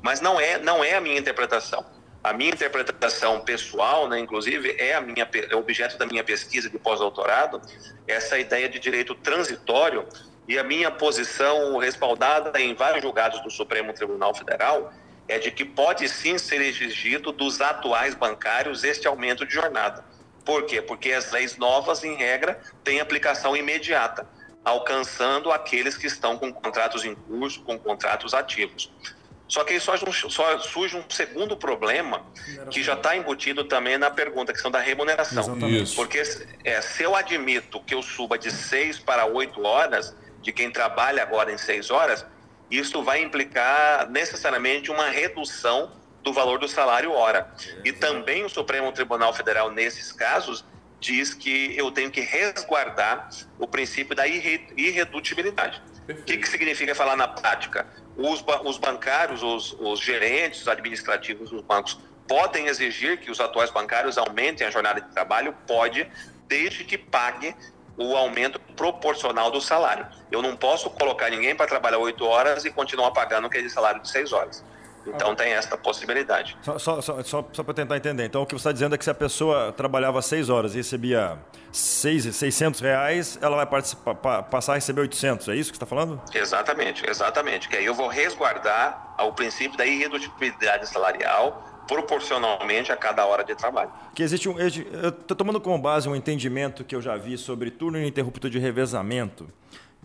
Mas 0.00 0.20
não 0.20 0.38
é, 0.38 0.58
não 0.58 0.84
é 0.84 0.94
a 0.94 1.00
minha 1.00 1.18
interpretação. 1.18 1.84
A 2.22 2.32
minha 2.32 2.50
interpretação 2.50 3.40
pessoal, 3.40 4.08
né, 4.08 4.20
inclusive, 4.20 4.76
é, 4.78 4.94
a 4.94 5.00
minha, 5.00 5.28
é 5.50 5.56
objeto 5.56 5.98
da 5.98 6.06
minha 6.06 6.22
pesquisa 6.22 6.70
de 6.70 6.78
pós-doutorado, 6.78 7.60
essa 8.06 8.38
ideia 8.38 8.68
de 8.68 8.78
direito 8.78 9.14
transitório 9.14 10.06
e 10.48 10.58
a 10.58 10.62
minha 10.62 10.90
posição, 10.90 11.76
respaldada 11.78 12.60
em 12.60 12.74
vários 12.74 13.02
julgados 13.02 13.40
do 13.42 13.50
Supremo 13.50 13.92
Tribunal 13.92 14.34
Federal, 14.34 14.92
é 15.28 15.38
de 15.38 15.50
que 15.50 15.64
pode 15.64 16.08
sim 16.08 16.38
ser 16.38 16.60
exigido 16.60 17.32
dos 17.32 17.60
atuais 17.60 18.14
bancários 18.14 18.84
este 18.84 19.08
aumento 19.08 19.44
de 19.44 19.52
jornada. 19.52 20.04
Por 20.44 20.64
quê? 20.64 20.80
Porque 20.80 21.12
as 21.12 21.32
leis 21.32 21.56
novas, 21.56 22.04
em 22.04 22.14
regra, 22.14 22.60
têm 22.84 23.00
aplicação 23.00 23.56
imediata, 23.56 24.28
alcançando 24.64 25.50
aqueles 25.50 25.96
que 25.96 26.06
estão 26.06 26.38
com 26.38 26.52
contratos 26.52 27.04
em 27.04 27.16
curso, 27.16 27.62
com 27.62 27.76
contratos 27.76 28.32
ativos. 28.32 28.92
Só 29.48 29.62
que 29.64 29.74
aí 29.74 29.80
só, 29.80 29.96
só 29.96 30.58
surge 30.58 30.96
um 30.96 31.04
segundo 31.08 31.56
problema 31.56 32.24
que 32.70 32.82
já 32.82 32.94
está 32.94 33.16
embutido 33.16 33.64
também 33.64 33.96
na 33.96 34.10
pergunta, 34.10 34.50
a 34.50 34.54
questão 34.54 34.70
da 34.70 34.80
remuneração. 34.80 35.56
Porque 35.94 36.22
é, 36.64 36.80
se 36.80 37.02
eu 37.02 37.14
admito 37.14 37.80
que 37.80 37.94
eu 37.94 38.02
suba 38.02 38.36
de 38.38 38.50
seis 38.50 38.98
para 38.98 39.24
oito 39.24 39.64
horas, 39.64 40.14
de 40.46 40.52
quem 40.52 40.70
trabalha 40.70 41.24
agora 41.24 41.50
em 41.50 41.58
seis 41.58 41.90
horas, 41.90 42.24
isso 42.70 43.02
vai 43.02 43.20
implicar 43.20 44.08
necessariamente 44.08 44.92
uma 44.92 45.08
redução 45.08 45.90
do 46.22 46.32
valor 46.32 46.60
do 46.60 46.68
salário 46.68 47.10
hora. 47.10 47.52
E 47.84 47.92
também 47.92 48.44
o 48.44 48.48
Supremo 48.48 48.92
Tribunal 48.92 49.34
Federal, 49.34 49.72
nesses 49.72 50.12
casos, 50.12 50.64
diz 51.00 51.34
que 51.34 51.76
eu 51.76 51.90
tenho 51.90 52.12
que 52.12 52.20
resguardar 52.20 53.28
o 53.58 53.66
princípio 53.66 54.14
da 54.14 54.24
irredutibilidade. 54.28 55.82
O 56.08 56.14
que, 56.22 56.36
que 56.36 56.48
significa 56.48 56.94
falar 56.94 57.16
na 57.16 57.26
prática? 57.26 57.84
Os, 58.16 58.44
os 58.64 58.78
bancários, 58.78 59.42
os, 59.42 59.72
os 59.80 59.98
gerentes 59.98 60.60
os 60.60 60.68
administrativos 60.68 61.50
dos 61.50 61.62
bancos 61.62 61.98
podem 62.28 62.68
exigir 62.68 63.18
que 63.18 63.32
os 63.32 63.40
atuais 63.40 63.70
bancários 63.72 64.16
aumentem 64.16 64.64
a 64.64 64.70
jornada 64.70 65.00
de 65.00 65.08
trabalho? 65.12 65.52
Pode, 65.66 66.08
desde 66.46 66.84
que 66.84 66.96
pague 66.96 67.52
o 67.96 68.16
aumento 68.16 68.60
proporcional 68.76 69.50
do 69.50 69.60
salário. 69.60 70.06
Eu 70.30 70.42
não 70.42 70.56
posso 70.56 70.90
colocar 70.90 71.30
ninguém 71.30 71.54
para 71.54 71.66
trabalhar 71.66 71.98
oito 71.98 72.24
horas 72.24 72.64
e 72.64 72.70
continuar 72.70 73.10
pagando 73.12 73.46
aquele 73.46 73.70
salário 73.70 74.02
de 74.02 74.08
seis 74.08 74.32
horas. 74.32 74.64
Então 75.06 75.34
tem 75.36 75.52
essa 75.52 75.76
possibilidade. 75.76 76.56
Só, 76.62 76.78
só, 76.78 77.00
só, 77.00 77.22
só, 77.22 77.44
só 77.52 77.62
para 77.62 77.74
tentar 77.74 77.96
entender. 77.96 78.24
Então 78.24 78.42
o 78.42 78.46
que 78.46 78.54
você 78.54 78.56
está 78.56 78.72
dizendo 78.72 78.94
é 78.94 78.98
que 78.98 79.04
se 79.04 79.10
a 79.10 79.14
pessoa 79.14 79.72
trabalhava 79.72 80.20
seis 80.20 80.48
horas 80.48 80.74
e 80.74 80.78
recebia 80.78 81.38
seis, 81.72 82.24
600 82.34 82.80
reais, 82.80 83.38
ela 83.40 83.64
vai 83.64 83.82
passar 84.50 84.72
a 84.72 84.74
receber 84.74 85.02
800. 85.02 85.48
É 85.48 85.54
isso 85.54 85.70
que 85.70 85.78
você 85.78 85.84
está 85.84 85.86
falando? 85.86 86.20
Exatamente, 86.34 87.08
exatamente. 87.08 87.68
Que 87.68 87.76
aí 87.76 87.84
eu 87.84 87.94
vou 87.94 88.08
resguardar 88.08 89.14
o 89.20 89.32
princípio 89.32 89.78
da 89.78 89.86
irredutibilidade 89.86 90.88
salarial 90.88 91.75
proporcionalmente 91.86 92.90
a 92.90 92.96
cada 92.96 93.24
hora 93.26 93.44
de 93.44 93.54
trabalho. 93.54 93.90
Que 94.14 94.22
existe 94.22 94.48
um, 94.48 94.58
eu 94.58 94.68
estou 94.68 95.36
tomando 95.36 95.60
como 95.60 95.78
base 95.78 96.08
um 96.08 96.16
entendimento 96.16 96.84
que 96.84 96.94
eu 96.94 97.02
já 97.02 97.16
vi 97.16 97.36
sobre 97.38 97.70
turno 97.70 97.98
ininterrupto 97.98 98.50
de 98.50 98.58
revezamento 98.58 99.46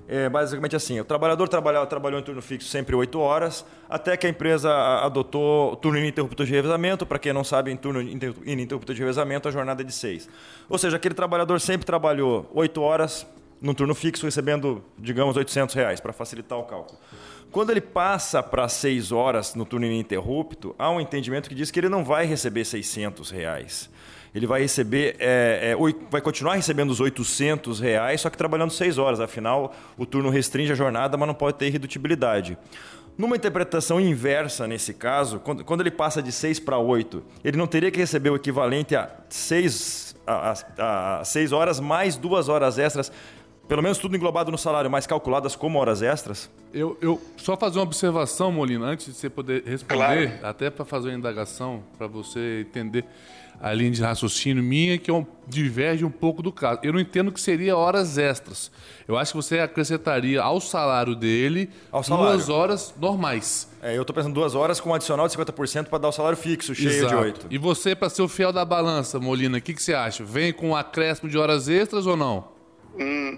é 0.07 0.29
basicamente 0.29 0.75
assim: 0.75 0.99
o 0.99 1.05
trabalhador 1.05 1.47
trabalhava, 1.47 1.85
trabalhou 1.87 2.19
em 2.19 2.23
turno 2.23 2.41
fixo 2.41 2.67
sempre 2.67 2.95
8 2.95 3.19
horas, 3.19 3.65
até 3.89 4.15
que 4.17 4.27
a 4.27 4.29
empresa 4.29 4.71
adotou 5.03 5.75
turno 5.77 5.99
ininterrupto 5.99 6.45
de 6.45 6.51
revezamento. 6.51 7.05
Para 7.05 7.19
quem 7.19 7.33
não 7.33 7.43
sabe, 7.43 7.71
em 7.71 7.77
turno 7.77 8.01
ininterrupto 8.01 8.93
de 8.93 8.99
revezamento, 8.99 9.47
a 9.47 9.51
jornada 9.51 9.81
é 9.81 9.85
de 9.85 9.93
6. 9.93 10.29
Ou 10.69 10.77
seja, 10.77 10.97
aquele 10.97 11.15
trabalhador 11.15 11.59
sempre 11.59 11.85
trabalhou 11.85 12.49
8 12.53 12.81
horas 12.81 13.25
num 13.61 13.73
turno 13.73 13.93
fixo, 13.93 14.25
recebendo, 14.25 14.83
digamos, 14.97 15.37
800 15.37 15.75
reais, 15.75 15.99
para 15.99 16.11
facilitar 16.11 16.57
o 16.57 16.63
cálculo. 16.63 16.99
Quando 17.51 17.71
ele 17.71 17.81
passa 17.81 18.41
para 18.41 18.67
6 18.67 19.11
horas 19.11 19.55
no 19.55 19.65
turno 19.65 19.85
ininterrupto, 19.85 20.73
há 20.79 20.89
um 20.89 21.01
entendimento 21.01 21.49
que 21.49 21.55
diz 21.55 21.69
que 21.69 21.79
ele 21.79 21.89
não 21.89 22.03
vai 22.03 22.25
receber 22.25 22.63
600 22.65 23.29
reais 23.29 23.89
ele 24.33 24.47
vai 24.47 24.61
receber, 24.61 25.15
é, 25.19 25.73
é, 25.73 25.93
vai 26.09 26.21
continuar 26.21 26.55
recebendo 26.55 26.89
os 26.89 26.99
800 26.99 27.79
reais, 27.79 28.21
só 28.21 28.29
que 28.29 28.37
trabalhando 28.37 28.71
6 28.71 28.97
horas. 28.97 29.19
Afinal, 29.19 29.73
o 29.97 30.05
turno 30.05 30.29
restringe 30.29 30.71
a 30.71 30.75
jornada, 30.75 31.17
mas 31.17 31.27
não 31.27 31.35
pode 31.35 31.57
ter 31.57 31.67
irredutibilidade. 31.67 32.57
Numa 33.17 33.35
interpretação 33.35 33.99
inversa, 33.99 34.67
nesse 34.67 34.93
caso, 34.93 35.39
quando, 35.39 35.65
quando 35.65 35.81
ele 35.81 35.91
passa 35.91 36.23
de 36.23 36.31
6 36.31 36.61
para 36.61 36.77
8, 36.77 37.21
ele 37.43 37.57
não 37.57 37.67
teria 37.67 37.91
que 37.91 37.99
receber 37.99 38.29
o 38.29 38.37
equivalente 38.37 38.95
a 38.95 39.09
6, 39.29 40.15
a, 40.25 40.53
a, 40.77 41.19
a 41.19 41.25
6 41.25 41.51
horas 41.51 41.79
mais 41.81 42.15
2 42.15 42.47
horas 42.47 42.79
extras, 42.79 43.11
pelo 43.67 43.81
menos 43.81 43.97
tudo 43.97 44.15
englobado 44.15 44.51
no 44.51 44.57
salário, 44.57 44.89
mas 44.89 45.07
calculadas 45.07 45.55
como 45.55 45.79
horas 45.79 46.01
extras? 46.01 46.49
Eu, 46.73 46.97
eu 47.01 47.21
só 47.37 47.55
fazer 47.55 47.79
uma 47.79 47.85
observação, 47.85 48.51
Molina, 48.51 48.85
antes 48.85 49.05
de 49.07 49.13
você 49.13 49.29
poder 49.29 49.63
responder, 49.65 50.39
claro. 50.39 50.45
até 50.45 50.69
para 50.69 50.85
fazer 50.85 51.09
uma 51.09 51.17
indagação, 51.17 51.83
para 51.97 52.07
você 52.07 52.65
entender 52.67 53.05
a 53.61 53.71
linha 53.73 53.91
de 53.91 54.01
raciocínio 54.01 54.63
minha 54.63 54.97
que 54.97 55.11
é 55.11 55.25
diverge 55.47 56.03
um 56.03 56.09
pouco 56.09 56.41
do 56.41 56.51
caso. 56.51 56.79
Eu 56.81 56.93
não 56.93 56.99
entendo 56.99 57.31
que 57.31 57.39
seria 57.39 57.77
horas 57.77 58.17
extras. 58.17 58.71
Eu 59.07 59.17
acho 59.17 59.33
que 59.33 59.37
você 59.37 59.59
acrescentaria 59.59 60.41
ao 60.41 60.59
salário 60.59 61.15
dele 61.15 61.69
ao 61.91 62.03
salário. 62.03 62.31
duas 62.31 62.49
horas 62.49 62.93
normais. 62.99 63.69
É, 63.81 63.95
eu 63.95 64.01
estou 64.01 64.15
pensando 64.15 64.33
duas 64.33 64.55
horas 64.55 64.79
com 64.79 64.89
um 64.89 64.93
adicional 64.95 65.27
de 65.27 65.37
50% 65.37 65.85
para 65.85 65.99
dar 65.99 66.07
o 66.07 66.11
salário 66.11 66.37
fixo, 66.37 66.73
cheio 66.73 66.89
Exato. 66.89 67.15
de 67.15 67.21
oito. 67.21 67.47
E 67.51 67.57
você, 67.57 67.95
para 67.95 68.09
ser 68.09 68.23
o 68.23 68.27
fiel 68.27 68.51
da 68.51 68.65
balança, 68.65 69.19
Molina, 69.19 69.59
o 69.59 69.61
que, 69.61 69.73
que 69.75 69.83
você 69.83 69.93
acha? 69.93 70.23
Vem 70.23 70.51
com 70.51 70.69
um 70.69 70.75
acréscimo 70.75 71.29
de 71.29 71.37
horas 71.37 71.69
extras 71.69 72.07
ou 72.07 72.17
não? 72.17 72.47
Hum, 72.99 73.37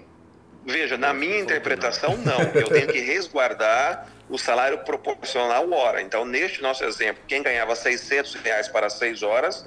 veja, 0.64 0.96
na 0.96 1.12
minha 1.12 1.38
interpretação, 1.38 2.16
não. 2.18 2.40
Eu 2.54 2.68
tenho 2.68 2.88
que 2.88 3.00
resguardar 3.00 4.08
o 4.28 4.38
salário 4.38 4.78
proporcional 4.78 5.70
hora. 5.72 6.00
Então, 6.00 6.24
neste 6.24 6.62
nosso 6.62 6.84
exemplo, 6.84 7.22
quem 7.28 7.42
ganhava 7.42 7.74
600 7.74 8.34
reais 8.36 8.68
para 8.68 8.88
6 8.88 9.22
horas 9.22 9.66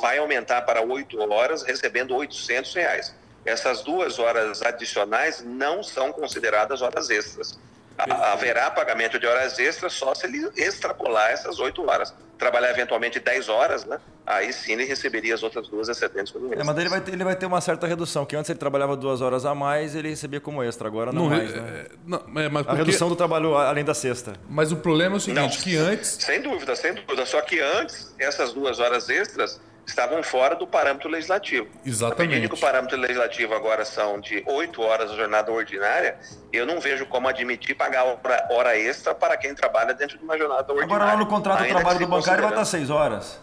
vai 0.00 0.18
aumentar 0.18 0.62
para 0.62 0.82
8 0.82 1.18
horas, 1.32 1.62
recebendo 1.62 2.14
800 2.14 2.74
reais. 2.74 3.14
Essas 3.44 3.82
duas 3.82 4.18
horas 4.18 4.60
adicionais 4.62 5.42
não 5.42 5.82
são 5.82 6.12
consideradas 6.12 6.82
horas 6.82 7.08
extras 7.10 7.58
haverá 7.98 8.70
pagamento 8.70 9.18
de 9.18 9.26
horas 9.26 9.58
extras 9.58 9.92
só 9.92 10.14
se 10.14 10.26
ele 10.26 10.48
extrapolar 10.56 11.30
essas 11.30 11.58
8 11.58 11.82
horas. 11.88 12.14
Trabalhar 12.38 12.70
eventualmente 12.70 13.18
10 13.18 13.48
horas, 13.48 13.84
né? 13.86 13.98
Aí 14.26 14.52
sim 14.52 14.72
ele 14.72 14.84
receberia 14.84 15.34
as 15.34 15.42
outras 15.42 15.68
duas 15.68 15.88
excedentes 15.88 16.32
como 16.32 16.46
extra. 16.46 16.62
É, 16.62 16.64
mas 16.64 16.76
ele 16.78 16.88
vai, 16.88 17.00
ter, 17.00 17.12
ele 17.12 17.24
vai 17.24 17.36
ter 17.36 17.46
uma 17.46 17.60
certa 17.60 17.86
redução, 17.86 18.26
que 18.26 18.36
antes 18.36 18.50
ele 18.50 18.58
trabalhava 18.58 18.96
duas 18.96 19.22
horas 19.22 19.46
a 19.46 19.54
mais, 19.54 19.94
ele 19.94 20.10
recebia 20.10 20.40
como 20.40 20.62
extra, 20.62 20.88
agora 20.88 21.12
não, 21.12 21.22
não 21.22 21.30
mais, 21.30 21.54
né? 21.54 21.60
É, 21.60 21.90
não, 22.04 22.22
é, 22.36 22.48
mas 22.48 22.66
a 22.66 22.74
redução 22.74 23.08
do 23.08 23.16
trabalho 23.16 23.56
além 23.56 23.84
da 23.84 23.94
sexta. 23.94 24.34
Mas 24.50 24.72
o 24.72 24.76
problema 24.76 25.16
é 25.16 25.18
o 25.18 25.20
seguinte, 25.20 25.56
não, 25.56 25.64
que 25.64 25.76
antes... 25.76 26.18
Sem 26.20 26.42
dúvida, 26.42 26.76
sem 26.76 26.92
dúvida. 26.92 27.24
Só 27.24 27.40
que 27.40 27.60
antes, 27.60 28.14
essas 28.18 28.52
duas 28.52 28.80
horas 28.80 29.08
extras 29.08 29.60
estavam 29.86 30.22
fora 30.22 30.56
do 30.56 30.66
parâmetro 30.66 31.08
legislativo. 31.08 31.68
Exatamente. 31.84 32.32
A 32.32 32.34
medida 32.34 32.48
que 32.48 32.54
o 32.54 32.60
parâmetro 32.60 32.98
legislativo 32.98 33.54
agora 33.54 33.84
são 33.84 34.20
de 34.20 34.42
oito 34.46 34.82
horas 34.82 35.10
de 35.10 35.16
jornada 35.16 35.50
ordinária, 35.52 36.18
eu 36.52 36.66
não 36.66 36.80
vejo 36.80 37.06
como 37.06 37.28
admitir 37.28 37.76
pagar 37.76 38.04
hora, 38.04 38.48
hora 38.50 38.76
extra 38.76 39.14
para 39.14 39.36
quem 39.36 39.54
trabalha 39.54 39.94
dentro 39.94 40.18
de 40.18 40.24
uma 40.24 40.36
jornada 40.36 40.72
ordinária. 40.72 40.94
Agora 40.94 41.04
lá 41.04 41.16
no 41.16 41.26
contrato 41.26 41.62
de 41.62 41.68
trabalho 41.68 41.98
do 41.98 42.06
bancário 42.08 42.42
vai 42.42 42.50
estar 42.50 42.64
seis 42.64 42.90
horas. 42.90 43.40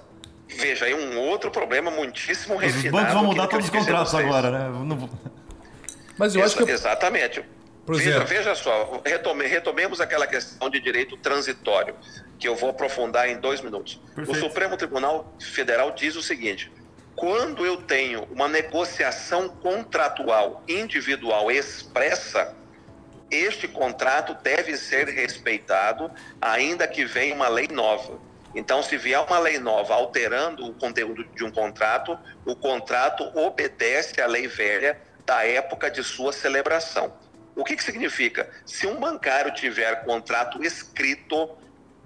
Veja, 0.48 0.86
aí 0.86 0.94
um 0.94 1.18
outro 1.20 1.50
problema 1.50 1.90
muitíssimo 1.90 2.58
refinado. 2.58 2.86
Os 2.86 2.92
bancos 2.92 3.14
vão 3.14 3.24
mudar 3.24 3.48
todos 3.48 3.66
os 3.66 3.72
contratos 3.72 4.14
agora, 4.14 4.52
né? 4.52 4.70
Mas 6.18 6.36
eu 6.36 6.44
acho 6.44 6.58
que... 6.58 6.70
Exatamente. 6.70 7.44
Veja, 7.86 8.24
veja, 8.24 8.56
só, 8.56 9.02
retome, 9.06 9.46
retomemos 9.46 10.00
aquela 10.00 10.26
questão 10.26 10.70
de 10.70 10.80
direito 10.80 11.18
transitório, 11.18 11.96
que 12.40 12.48
eu 12.48 12.56
vou 12.56 12.70
aprofundar 12.70 13.28
em 13.30 13.38
dois 13.38 13.60
minutos. 13.60 14.00
Perfeito. 14.16 14.32
O 14.32 14.36
Supremo 14.36 14.78
Tribunal 14.78 15.34
Federal 15.40 15.92
diz 15.92 16.16
o 16.16 16.22
seguinte: 16.22 16.72
quando 17.16 17.66
eu 17.66 17.78
tenho 17.78 18.24
uma 18.32 18.48
negociação 18.48 19.50
contratual 19.50 20.64
individual 20.68 21.52
expressa, 21.52 22.56
este 23.30 23.68
contrato 23.68 24.36
deve 24.42 24.78
ser 24.78 25.08
respeitado, 25.10 26.10
ainda 26.42 26.88
que 26.88 27.04
venha 27.04 27.36
uma 27.36 27.50
lei 27.50 27.68
nova. 27.68 28.20
Então, 28.56 28.84
se 28.84 28.98
vier 28.98 29.20
uma 29.20 29.40
lei 29.40 29.58
nova 29.60 29.96
alterando 29.96 30.66
o 30.68 30.74
conteúdo 30.74 31.24
de 31.24 31.44
um 31.44 31.52
contrato, 31.52 32.18
o 32.46 32.56
contrato 32.56 33.24
obedece 33.38 34.22
à 34.22 34.28
lei 34.28 34.48
velha 34.48 35.00
da 35.26 35.46
época 35.46 35.90
de 35.90 36.04
sua 36.04 36.32
celebração. 36.32 37.12
O 37.56 37.64
que, 37.64 37.76
que 37.76 37.84
significa? 37.84 38.50
Se 38.66 38.88
um 38.88 39.00
bancário 39.00 39.54
tiver 39.54 40.04
contrato 40.04 40.64
escrito 40.64 41.50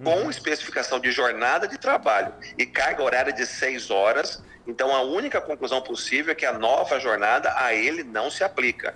com 0.04 0.24
uhum. 0.24 0.30
especificação 0.30 1.00
de 1.00 1.12
jornada 1.12 1.68
de 1.68 1.78
trabalho 1.78 2.34
e 2.58 2.66
carga 2.66 3.02
horária 3.02 3.34
de 3.34 3.46
seis 3.46 3.90
horas, 3.90 4.44
então 4.68 4.96
a 4.96 5.02
única 5.02 5.40
conclusão 5.42 5.82
possível 5.82 6.34
é 6.34 6.36
que 6.36 6.46
a 6.46 6.52
nova 6.52 7.00
jornada 7.00 7.54
a 7.58 7.74
ele 7.74 8.04
não 8.04 8.30
se 8.30 8.44
aplica. 8.44 8.94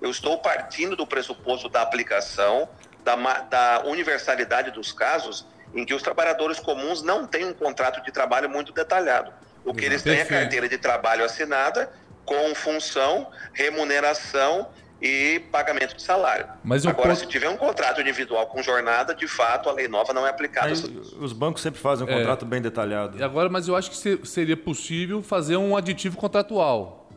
Eu 0.00 0.10
estou 0.10 0.38
partindo 0.38 0.94
do 0.94 1.06
pressuposto 1.06 1.68
da 1.68 1.82
aplicação, 1.82 2.68
da, 3.02 3.16
da 3.42 3.82
universalidade 3.86 4.70
dos 4.70 4.92
casos 4.92 5.46
em 5.74 5.84
que 5.84 5.94
os 5.94 6.02
trabalhadores 6.02 6.60
comuns 6.60 7.02
não 7.02 7.26
têm 7.26 7.44
um 7.44 7.54
contrato 7.54 8.02
de 8.04 8.12
trabalho 8.12 8.48
muito 8.48 8.72
detalhado. 8.72 9.32
O 9.64 9.74
que 9.74 9.84
eles 9.84 10.02
têm 10.02 10.20
é 10.20 10.24
carteira 10.24 10.68
de 10.68 10.78
trabalho 10.78 11.24
assinada 11.24 11.90
com 12.24 12.54
função, 12.54 13.30
remuneração 13.52 14.68
e 15.00 15.40
pagamento 15.50 15.96
de 15.96 16.02
salário. 16.02 16.46
Mas 16.62 16.86
Agora, 16.86 17.08
ponto... 17.08 17.18
se 17.18 17.26
tiver 17.26 17.48
um 17.48 17.56
contrato 17.56 18.00
individual 18.00 18.46
com 18.46 18.62
jornada, 18.62 19.14
de 19.14 19.28
fato, 19.28 19.68
a 19.68 19.72
lei 19.72 19.88
nova 19.88 20.12
não 20.12 20.26
é 20.26 20.30
aplicada. 20.30 20.68
Aí, 20.68 20.72
os 20.72 21.32
bancos 21.32 21.62
sempre 21.62 21.80
fazem 21.80 22.06
um 22.06 22.10
é. 22.10 22.14
contrato 22.14 22.46
bem 22.46 22.62
detalhado. 22.62 23.22
Agora, 23.22 23.48
mas 23.48 23.68
eu 23.68 23.76
acho 23.76 23.90
que 23.90 24.26
seria 24.26 24.56
possível 24.56 25.22
fazer 25.22 25.56
um 25.56 25.76
aditivo 25.76 26.16
contratual. 26.16 27.08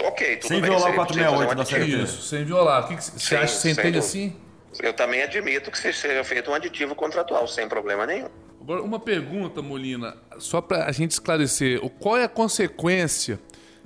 Ok, 0.00 0.36
tudo 0.36 0.48
sem 0.48 0.60
bem. 0.60 0.70
Violar 0.70 0.92
o 0.92 0.94
468 0.94 1.52
um 1.52 1.56
da 1.56 1.64
CLT. 1.64 2.02
Isso, 2.02 2.22
sem 2.22 2.44
violar. 2.44 2.84
O 2.84 2.88
que, 2.88 2.96
que 2.96 3.04
você 3.04 3.36
acha? 3.36 3.54
Você 3.54 3.70
entende 3.70 3.98
assim? 3.98 4.36
Eu 4.80 4.92
também 4.92 5.22
admito 5.22 5.70
que 5.70 5.78
seja 5.78 6.22
feito 6.24 6.50
um 6.50 6.54
aditivo 6.54 6.94
contratual, 6.94 7.46
sem 7.48 7.68
problema 7.68 8.06
nenhum. 8.06 8.28
Agora, 8.60 8.82
uma 8.82 9.00
pergunta, 9.00 9.60
Molina, 9.62 10.16
só 10.38 10.60
para 10.60 10.84
a 10.86 10.92
gente 10.92 11.12
esclarecer. 11.12 11.80
Qual 11.98 12.16
é 12.16 12.24
a 12.24 12.28
consequência 12.28 13.40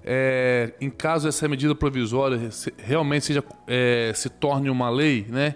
é, 0.04 0.72
em 0.80 0.90
caso 0.90 1.28
essa 1.28 1.46
medida 1.48 1.74
provisória 1.74 2.50
realmente 2.76 3.26
seja, 3.26 3.44
é, 3.66 4.12
se 4.14 4.28
torne 4.28 4.68
uma 4.70 4.90
lei, 4.90 5.26
né, 5.28 5.54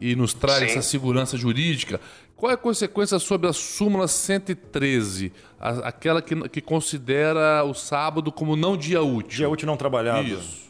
e 0.00 0.14
nos 0.14 0.34
traga 0.34 0.66
essa 0.66 0.82
segurança 0.82 1.36
jurídica, 1.36 2.00
qual 2.36 2.50
é 2.50 2.54
a 2.54 2.58
consequência 2.58 3.18
sobre 3.18 3.48
a 3.48 3.52
súmula 3.52 4.06
113, 4.06 5.32
a, 5.58 5.88
aquela 5.88 6.20
que, 6.20 6.48
que 6.50 6.60
considera 6.60 7.64
o 7.64 7.72
sábado 7.72 8.30
como 8.30 8.54
não 8.54 8.76
dia 8.76 9.02
útil? 9.02 9.38
Dia 9.38 9.48
útil 9.48 9.66
não 9.66 9.76
trabalhado. 9.76 10.28
Isso. 10.28 10.66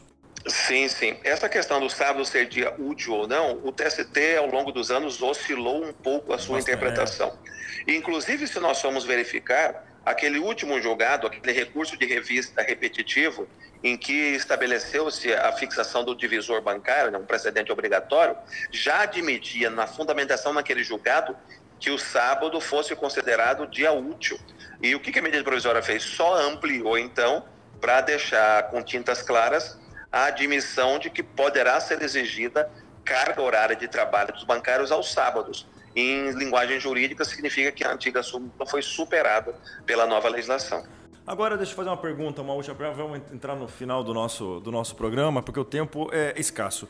Sim, 0.47 0.87
sim. 0.87 1.17
Essa 1.25 1.49
questão 1.49 1.81
do 1.81 1.89
sábado 1.89 2.23
ser 2.23 2.47
dia 2.47 2.73
útil 2.79 3.13
ou 3.13 3.27
não, 3.27 3.59
o 3.65 3.71
TST, 3.71 4.37
ao 4.39 4.49
longo 4.49 4.71
dos 4.71 4.89
anos, 4.89 5.21
oscilou 5.21 5.83
um 5.83 5.91
pouco 5.91 6.31
a 6.33 6.37
sua 6.37 6.55
Nossa, 6.55 6.71
interpretação. 6.71 7.37
É. 7.85 7.95
Inclusive, 7.95 8.47
se 8.47 8.59
nós 8.61 8.81
formos 8.81 9.03
verificar, 9.03 9.96
aquele 10.07 10.39
último 10.39 10.81
julgado, 10.81 11.27
aquele 11.27 11.51
recurso 11.51 11.97
de 11.97 12.05
revista 12.05 12.61
repetitivo, 12.61 13.45
em 13.83 13.97
que 13.97 14.13
estabeleceu-se 14.13 15.33
a 15.33 15.51
fixação 15.51 16.01
do 16.01 16.15
divisor 16.15 16.61
bancário, 16.61 17.11
né, 17.11 17.17
um 17.17 17.25
precedente 17.25 17.73
obrigatório, 17.73 18.37
já 18.71 19.01
admitia 19.01 19.69
na 19.69 19.85
fundamentação 19.85 20.53
naquele 20.53 20.81
julgado 20.81 21.35
que 21.77 21.91
o 21.91 21.97
sábado 21.97 22.59
fosse 22.61 22.95
considerado 22.95 23.67
dia 23.67 23.91
útil. 23.91 24.39
E 24.81 24.95
o 24.95 24.99
que 25.01 25.19
a 25.19 25.21
medida 25.21 25.43
provisória 25.43 25.81
fez? 25.83 26.03
Só 26.03 26.37
ampliou, 26.37 26.97
então, 26.97 27.45
para 27.81 27.99
deixar 27.99 28.63
com 28.69 28.81
tintas 28.81 29.21
claras 29.21 29.77
a 30.09 30.25
admissão 30.25 30.97
de 30.97 31.09
que 31.09 31.21
poderá 31.21 31.81
ser 31.81 32.01
exigida 32.01 32.71
carga 33.03 33.41
horária 33.41 33.75
de 33.75 33.89
trabalho 33.89 34.33
dos 34.33 34.45
bancários 34.45 34.89
aos 34.89 35.11
sábados. 35.11 35.67
Em 35.97 36.29
linguagem 36.31 36.79
jurídica, 36.79 37.25
significa 37.25 37.71
que 37.71 37.83
a 37.83 37.91
antiga 37.91 38.21
súmula 38.21 38.67
foi 38.69 38.83
superada 38.83 39.55
pela 39.83 40.05
nova 40.05 40.29
legislação. 40.29 40.85
Agora, 41.25 41.57
deixa 41.57 41.71
eu 41.71 41.75
fazer 41.75 41.89
uma 41.89 41.97
pergunta, 41.97 42.41
uma 42.41 42.53
última 42.53 42.75
pergunta. 42.75 43.01
Vamos 43.01 43.33
entrar 43.33 43.55
no 43.55 43.67
final 43.67 44.03
do 44.03 44.13
nosso, 44.13 44.59
do 44.59 44.71
nosso 44.71 44.95
programa, 44.95 45.41
porque 45.41 45.59
o 45.59 45.65
tempo 45.65 46.07
é 46.13 46.39
escasso. 46.39 46.87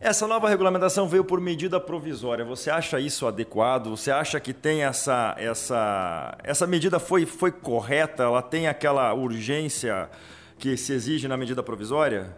Essa 0.00 0.26
nova 0.26 0.48
regulamentação 0.48 1.06
veio 1.06 1.22
por 1.22 1.42
medida 1.42 1.78
provisória. 1.78 2.42
Você 2.42 2.70
acha 2.70 2.98
isso 2.98 3.26
adequado? 3.26 3.90
Você 3.90 4.10
acha 4.10 4.40
que 4.40 4.54
tem 4.54 4.82
essa 4.82 5.34
essa 5.36 6.38
essa 6.42 6.66
medida 6.66 6.98
foi 6.98 7.26
foi 7.26 7.52
correta? 7.52 8.22
Ela 8.22 8.40
tem 8.40 8.66
aquela 8.66 9.12
urgência 9.12 10.08
que 10.58 10.74
se 10.74 10.94
exige 10.94 11.28
na 11.28 11.36
medida 11.36 11.62
provisória? 11.62 12.34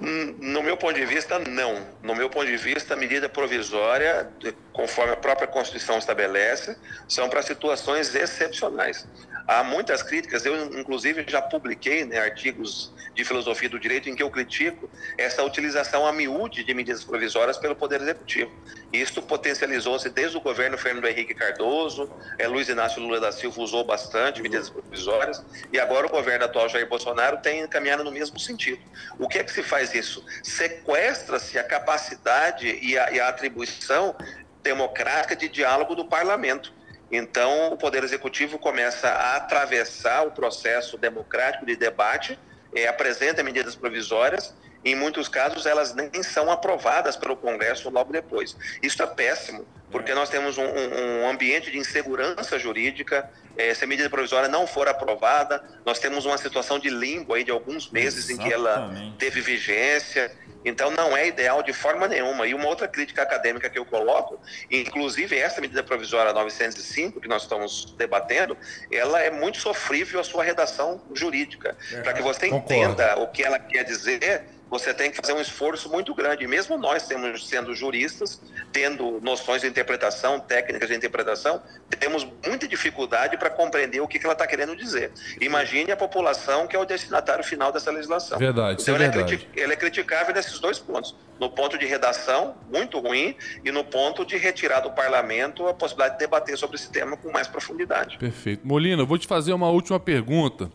No 0.00 0.62
meu 0.62 0.76
ponto 0.76 0.94
de 0.94 1.06
vista, 1.06 1.38
não. 1.38 1.86
No 2.02 2.14
meu 2.14 2.28
ponto 2.28 2.46
de 2.46 2.56
vista, 2.56 2.94
a 2.94 2.96
medida 2.96 3.28
provisória, 3.28 4.30
conforme 4.72 5.12
a 5.12 5.16
própria 5.16 5.46
Constituição 5.46 5.98
estabelece, 5.98 6.76
são 7.08 7.28
para 7.28 7.42
situações 7.42 8.14
excepcionais. 8.14 9.06
Há 9.46 9.64
muitas 9.64 10.02
críticas, 10.02 10.46
eu 10.46 10.78
inclusive 10.78 11.24
já 11.26 11.42
publiquei 11.42 12.04
né, 12.04 12.18
artigos 12.18 12.92
de 13.14 13.24
filosofia 13.24 13.68
do 13.68 13.78
direito 13.78 14.08
em 14.08 14.14
que 14.14 14.22
eu 14.22 14.30
critico 14.30 14.88
essa 15.18 15.42
utilização 15.42 16.06
a 16.06 16.12
miúde 16.12 16.64
de 16.64 16.72
medidas 16.72 17.04
provisórias 17.04 17.58
pelo 17.58 17.74
Poder 17.74 18.00
Executivo. 18.00 18.52
Isso 18.92 19.20
potencializou-se 19.22 20.08
desde 20.10 20.36
o 20.36 20.40
governo 20.40 20.78
Fernando 20.78 21.06
Henrique 21.06 21.34
Cardoso, 21.34 22.10
é, 22.38 22.46
Luiz 22.46 22.68
Inácio 22.68 23.02
Lula 23.02 23.20
da 23.20 23.32
Silva 23.32 23.60
usou 23.60 23.84
bastante 23.84 24.40
medidas 24.40 24.70
provisórias, 24.70 25.44
e 25.72 25.78
agora 25.78 26.06
o 26.06 26.10
governo 26.10 26.44
atual 26.44 26.68
Jair 26.68 26.88
Bolsonaro 26.88 27.38
tem 27.38 27.66
caminhado 27.66 28.04
no 28.04 28.12
mesmo 28.12 28.38
sentido. 28.38 28.80
O 29.18 29.28
que 29.28 29.38
é 29.38 29.44
que 29.44 29.52
se 29.52 29.62
faz 29.62 29.81
isso? 29.94 30.24
Sequestra-se 30.42 31.58
a 31.58 31.64
capacidade 31.64 32.78
e 32.82 32.98
a, 32.98 33.10
e 33.10 33.20
a 33.20 33.28
atribuição 33.28 34.14
democrática 34.62 35.34
de 35.34 35.48
diálogo 35.48 35.94
do 35.94 36.04
parlamento. 36.04 36.72
Então, 37.10 37.72
o 37.72 37.76
Poder 37.76 38.02
Executivo 38.04 38.58
começa 38.58 39.08
a 39.08 39.36
atravessar 39.36 40.26
o 40.26 40.30
processo 40.30 40.96
democrático 40.96 41.66
de 41.66 41.76
debate, 41.76 42.38
é, 42.74 42.86
apresenta 42.86 43.42
medidas 43.42 43.74
provisórias, 43.74 44.54
em 44.84 44.94
muitos 44.94 45.28
casos 45.28 45.66
elas 45.66 45.94
nem 45.94 46.22
são 46.22 46.50
aprovadas 46.50 47.16
pelo 47.16 47.36
Congresso 47.36 47.88
logo 47.90 48.12
depois. 48.12 48.56
Isso 48.82 49.02
é 49.02 49.06
péssimo, 49.06 49.66
porque 49.90 50.14
nós 50.14 50.28
temos 50.28 50.58
um, 50.58 50.64
um 50.64 51.28
ambiente 51.28 51.70
de 51.70 51.78
insegurança 51.78 52.58
jurídica. 52.58 53.30
É, 53.56 53.74
se 53.74 53.84
a 53.84 53.86
medida 53.86 54.08
provisória 54.08 54.48
não 54.48 54.66
for 54.66 54.88
aprovada, 54.88 55.62
nós 55.84 55.98
temos 55.98 56.24
uma 56.24 56.38
situação 56.38 56.78
de 56.78 56.88
limbo 56.88 57.34
aí 57.34 57.44
de 57.44 57.50
alguns 57.50 57.90
meses 57.90 58.30
Exatamente. 58.30 58.46
em 58.46 58.48
que 58.48 58.54
ela 58.54 59.14
teve 59.18 59.40
vigência. 59.40 60.32
Então 60.64 60.90
não 60.90 61.16
é 61.16 61.26
ideal 61.26 61.62
de 61.62 61.72
forma 61.72 62.06
nenhuma. 62.08 62.46
E 62.46 62.54
uma 62.54 62.66
outra 62.66 62.88
crítica 62.88 63.22
acadêmica 63.22 63.68
que 63.68 63.78
eu 63.78 63.84
coloco, 63.84 64.40
inclusive 64.70 65.36
essa 65.36 65.60
medida 65.60 65.82
provisória 65.82 66.32
905 66.32 67.20
que 67.20 67.28
nós 67.28 67.42
estamos 67.42 67.94
debatendo, 67.98 68.56
ela 68.90 69.20
é 69.20 69.30
muito 69.30 69.58
sofrível 69.58 70.20
a 70.20 70.24
sua 70.24 70.44
redação 70.44 71.02
jurídica. 71.12 71.76
É, 71.92 72.00
Para 72.00 72.12
que 72.12 72.22
você 72.22 72.48
concordo. 72.48 72.74
entenda 72.74 73.18
o 73.18 73.28
que 73.28 73.42
ela 73.42 73.58
quer 73.58 73.84
dizer, 73.84 74.44
você 74.72 74.94
tem 74.94 75.10
que 75.10 75.18
fazer 75.18 75.34
um 75.34 75.40
esforço 75.40 75.90
muito 75.90 76.14
grande. 76.14 76.46
Mesmo 76.46 76.78
nós 76.78 77.06
temos, 77.06 77.46
sendo 77.46 77.74
juristas, 77.74 78.40
tendo 78.72 79.20
noções 79.20 79.60
de 79.60 79.68
interpretação, 79.68 80.40
técnicas 80.40 80.88
de 80.88 80.96
interpretação, 80.96 81.62
temos 82.00 82.26
muita 82.46 82.66
dificuldade 82.66 83.36
para 83.36 83.50
compreender 83.50 84.00
o 84.00 84.08
que, 84.08 84.18
que 84.18 84.24
ela 84.24 84.32
está 84.32 84.46
querendo 84.46 84.74
dizer. 84.74 85.12
Imagine 85.42 85.92
a 85.92 85.96
população 85.96 86.66
que 86.66 86.74
é 86.74 86.78
o 86.78 86.86
destinatário 86.86 87.44
final 87.44 87.70
dessa 87.70 87.90
legislação. 87.90 88.38
Verdade, 88.38 88.80
então, 88.80 88.94
é 88.94 89.04
ela, 89.04 89.12
verdade. 89.12 89.48
É 89.54 89.60
ela 89.60 89.74
é 89.74 89.76
criticável 89.76 90.34
nesses 90.34 90.58
dois 90.58 90.78
pontos. 90.78 91.14
No 91.38 91.50
ponto 91.50 91.76
de 91.76 91.84
redação, 91.84 92.56
muito 92.72 92.98
ruim, 92.98 93.36
e 93.62 93.70
no 93.70 93.84
ponto 93.84 94.24
de 94.24 94.38
retirar 94.38 94.80
do 94.80 94.90
parlamento 94.92 95.66
a 95.66 95.74
possibilidade 95.74 96.14
de 96.14 96.20
debater 96.20 96.56
sobre 96.56 96.76
esse 96.76 96.90
tema 96.90 97.14
com 97.14 97.30
mais 97.30 97.46
profundidade. 97.46 98.16
Perfeito. 98.16 98.66
Molina, 98.66 99.02
eu 99.02 99.06
vou 99.06 99.18
te 99.18 99.26
fazer 99.26 99.52
uma 99.52 99.68
última 99.68 100.00
pergunta. 100.00 100.70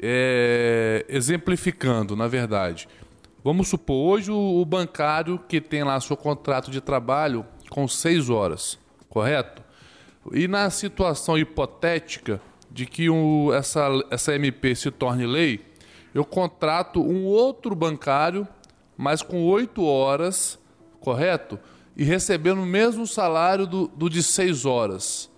É, 0.00 1.04
exemplificando, 1.08 2.16
na 2.16 2.26
verdade. 2.26 2.88
Vamos 3.44 3.68
supor, 3.68 4.14
hoje 4.14 4.30
o 4.30 4.64
bancário 4.64 5.38
que 5.38 5.60
tem 5.60 5.84
lá 5.84 6.00
seu 6.00 6.16
contrato 6.16 6.70
de 6.70 6.80
trabalho 6.80 7.44
com 7.68 7.86
seis 7.86 8.30
horas, 8.30 8.78
correto? 9.06 9.62
E 10.32 10.48
na 10.48 10.70
situação 10.70 11.36
hipotética 11.36 12.40
de 12.70 12.86
que 12.86 13.10
um, 13.10 13.52
essa, 13.52 13.86
essa 14.10 14.34
MP 14.34 14.74
se 14.74 14.90
torne 14.90 15.26
lei, 15.26 15.60
eu 16.14 16.24
contrato 16.24 17.02
um 17.02 17.26
outro 17.26 17.74
bancário, 17.74 18.48
mas 18.96 19.20
com 19.20 19.44
oito 19.44 19.84
horas, 19.84 20.58
correto? 20.98 21.60
E 21.94 22.02
recebendo 22.02 22.62
o 22.62 22.66
mesmo 22.66 23.06
salário 23.06 23.66
do, 23.66 23.88
do 23.88 24.08
de 24.08 24.22
seis 24.22 24.64
horas. 24.64 25.30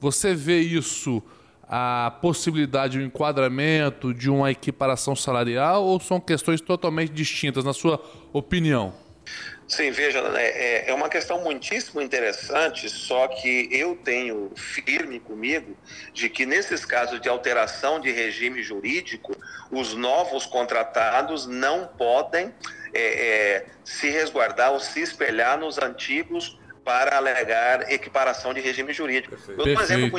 Você 0.00 0.34
vê 0.34 0.58
isso 0.58 1.22
a 1.68 2.16
possibilidade 2.20 2.94
de 2.94 3.04
um 3.04 3.06
enquadramento, 3.06 4.12
de 4.12 4.30
uma 4.30 4.50
equiparação 4.50 5.16
salarial 5.16 5.84
ou 5.84 5.98
são 6.00 6.20
questões 6.20 6.60
totalmente 6.60 7.12
distintas, 7.12 7.64
na 7.64 7.72
sua 7.72 8.02
opinião? 8.32 8.94
Sim, 9.66 9.90
veja, 9.90 10.18
é, 10.36 10.90
é 10.90 10.94
uma 10.94 11.08
questão 11.08 11.42
muitíssimo 11.42 12.02
interessante, 12.02 12.88
só 12.90 13.26
que 13.28 13.68
eu 13.72 13.96
tenho 13.96 14.52
firme 14.54 15.18
comigo 15.18 15.74
de 16.12 16.28
que 16.28 16.44
nesses 16.44 16.84
casos 16.84 17.18
de 17.20 17.30
alteração 17.30 17.98
de 17.98 18.10
regime 18.10 18.62
jurídico, 18.62 19.34
os 19.70 19.94
novos 19.94 20.44
contratados 20.44 21.46
não 21.46 21.86
podem 21.86 22.52
é, 22.92 23.00
é, 23.02 23.66
se 23.82 24.10
resguardar 24.10 24.72
ou 24.72 24.80
se 24.80 25.00
espelhar 25.00 25.58
nos 25.58 25.78
antigos 25.78 26.58
para 26.84 27.16
alegar 27.16 27.90
equiparação 27.90 28.52
de 28.52 28.60
regime 28.60 28.92
jurídico. 28.92 29.36
Eu 29.48 29.56
dou 29.56 29.66
um 29.66 29.80
exemplo 29.80 30.10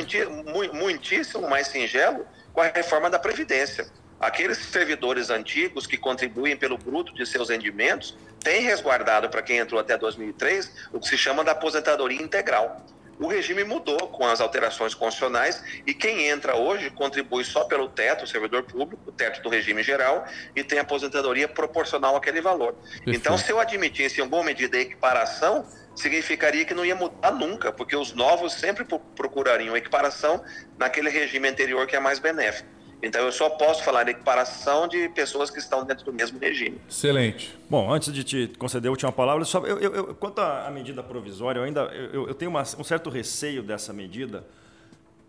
muitíssimo 0.74 1.48
mais 1.48 1.68
singelo 1.68 2.26
com 2.52 2.60
a 2.60 2.66
reforma 2.66 3.08
da 3.08 3.18
Previdência. 3.18 3.86
Aqueles 4.18 4.58
servidores 4.58 5.30
antigos 5.30 5.86
que 5.86 5.96
contribuem 5.96 6.56
pelo 6.56 6.76
bruto 6.76 7.14
de 7.14 7.24
seus 7.26 7.50
rendimentos 7.50 8.16
têm 8.40 8.62
resguardado, 8.62 9.28
para 9.28 9.42
quem 9.42 9.58
entrou 9.58 9.80
até 9.80 9.96
2003, 9.96 10.88
o 10.92 10.98
que 10.98 11.06
se 11.06 11.18
chama 11.18 11.44
da 11.44 11.52
aposentadoria 11.52 12.20
integral. 12.20 12.84
O 13.18 13.28
regime 13.28 13.64
mudou 13.64 14.08
com 14.08 14.26
as 14.26 14.40
alterações 14.40 14.94
constitucionais 14.94 15.62
e 15.86 15.94
quem 15.94 16.28
entra 16.28 16.56
hoje 16.56 16.90
contribui 16.90 17.44
só 17.44 17.64
pelo 17.64 17.88
teto, 17.88 18.24
o 18.24 18.26
servidor 18.26 18.62
público, 18.64 19.02
o 19.06 19.12
teto 19.12 19.40
do 19.42 19.48
regime 19.48 19.82
geral, 19.82 20.26
e 20.54 20.62
tem 20.62 20.78
aposentadoria 20.78 21.48
proporcional 21.48 22.14
àquele 22.16 22.40
valor. 22.42 22.74
Perfeito. 22.74 23.10
Então, 23.10 23.38
se 23.38 23.50
eu 23.50 23.58
admitisse 23.58 24.20
em 24.20 24.26
boa 24.26 24.44
medida 24.44 24.76
a 24.76 24.80
equiparação, 24.80 25.66
significaria 25.96 26.64
que 26.64 26.74
não 26.74 26.84
ia 26.84 26.94
mudar 26.94 27.32
nunca, 27.32 27.72
porque 27.72 27.96
os 27.96 28.12
novos 28.12 28.52
sempre 28.52 28.84
procurariam 29.16 29.76
equiparação 29.76 30.44
naquele 30.78 31.10
regime 31.10 31.48
anterior 31.48 31.86
que 31.86 31.96
é 31.96 32.00
mais 32.00 32.18
benéfico. 32.18 32.68
Então 33.02 33.22
eu 33.22 33.32
só 33.32 33.50
posso 33.50 33.84
falar 33.84 34.04
de 34.04 34.12
equiparação 34.12 34.88
de 34.88 35.08
pessoas 35.10 35.50
que 35.50 35.58
estão 35.58 35.84
dentro 35.84 36.04
do 36.04 36.12
mesmo 36.12 36.38
regime. 36.38 36.80
Excelente. 36.88 37.56
Bom, 37.68 37.92
antes 37.92 38.12
de 38.12 38.24
te 38.24 38.52
conceder 38.58 38.88
a 38.88 38.90
última 38.90 39.12
palavra, 39.12 39.44
só, 39.44 39.60
eu, 39.60 39.78
eu, 39.78 39.94
eu, 39.94 40.14
quanto 40.14 40.40
à 40.40 40.70
medida 40.70 41.02
provisória, 41.02 41.60
eu 41.60 41.64
ainda 41.64 41.82
eu, 42.12 42.34
tenho 42.34 42.50
uma, 42.50 42.62
um 42.62 42.84
certo 42.84 43.10
receio 43.10 43.62
dessa 43.62 43.92
medida 43.92 44.44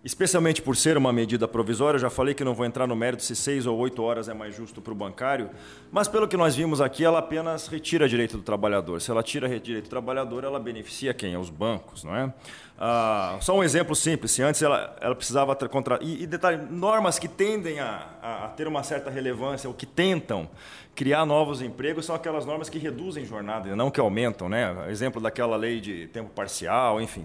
especialmente 0.07 0.61
por 0.61 0.77
ser 0.77 0.95
uma 0.97 1.11
medida 1.11 1.49
provisória, 1.49 1.97
eu 1.97 1.99
já 1.99 2.09
falei 2.09 2.33
que 2.33 2.41
não 2.41 2.53
vou 2.53 2.65
entrar 2.65 2.87
no 2.87 2.95
mérito 2.95 3.23
se 3.23 3.35
seis 3.35 3.65
ou 3.65 3.77
oito 3.77 4.01
horas 4.01 4.29
é 4.29 4.33
mais 4.33 4.55
justo 4.55 4.81
para 4.81 4.93
o 4.93 4.95
bancário, 4.95 5.49
mas 5.91 6.07
pelo 6.07 6.29
que 6.29 6.37
nós 6.37 6.55
vimos 6.55 6.79
aqui, 6.79 7.03
ela 7.03 7.19
apenas 7.19 7.67
retira 7.67 8.07
direito 8.07 8.37
do 8.37 8.43
trabalhador. 8.43 9.01
Se 9.01 9.11
ela 9.11 9.21
tira 9.21 9.47
direito 9.59 9.83
do 9.83 9.89
trabalhador, 9.89 10.45
ela 10.45 10.61
beneficia 10.61 11.13
quem? 11.13 11.35
Os 11.35 11.49
bancos, 11.49 12.05
não 12.05 12.15
é? 12.15 12.33
Ah, 12.79 13.37
só 13.41 13.53
um 13.57 13.63
exemplo 13.63 13.93
simples, 13.97 14.31
se 14.31 14.41
antes 14.41 14.61
ela, 14.61 14.95
ela 15.01 15.15
precisava 15.15 15.53
contra 15.67 15.99
e, 16.01 16.23
e 16.23 16.27
detalhe, 16.27 16.61
normas 16.71 17.19
que 17.19 17.27
tendem 17.27 17.81
a, 17.81 18.07
a 18.21 18.47
ter 18.55 18.65
uma 18.65 18.83
certa 18.83 19.09
relevância, 19.09 19.67
ou 19.67 19.73
que 19.73 19.85
tentam 19.85 20.49
criar 20.97 21.27
novos 21.27 21.61
empregos, 21.61 22.07
são 22.07 22.15
aquelas 22.15 22.43
normas 22.43 22.69
que 22.69 22.79
reduzem 22.79 23.23
jornada, 23.23 23.75
não 23.75 23.91
que 23.91 23.99
aumentam, 23.99 24.49
né? 24.49 24.87
Exemplo 24.89 25.21
daquela 25.21 25.55
lei 25.55 25.79
de 25.79 26.07
tempo 26.07 26.31
parcial, 26.31 26.99
enfim. 26.99 27.23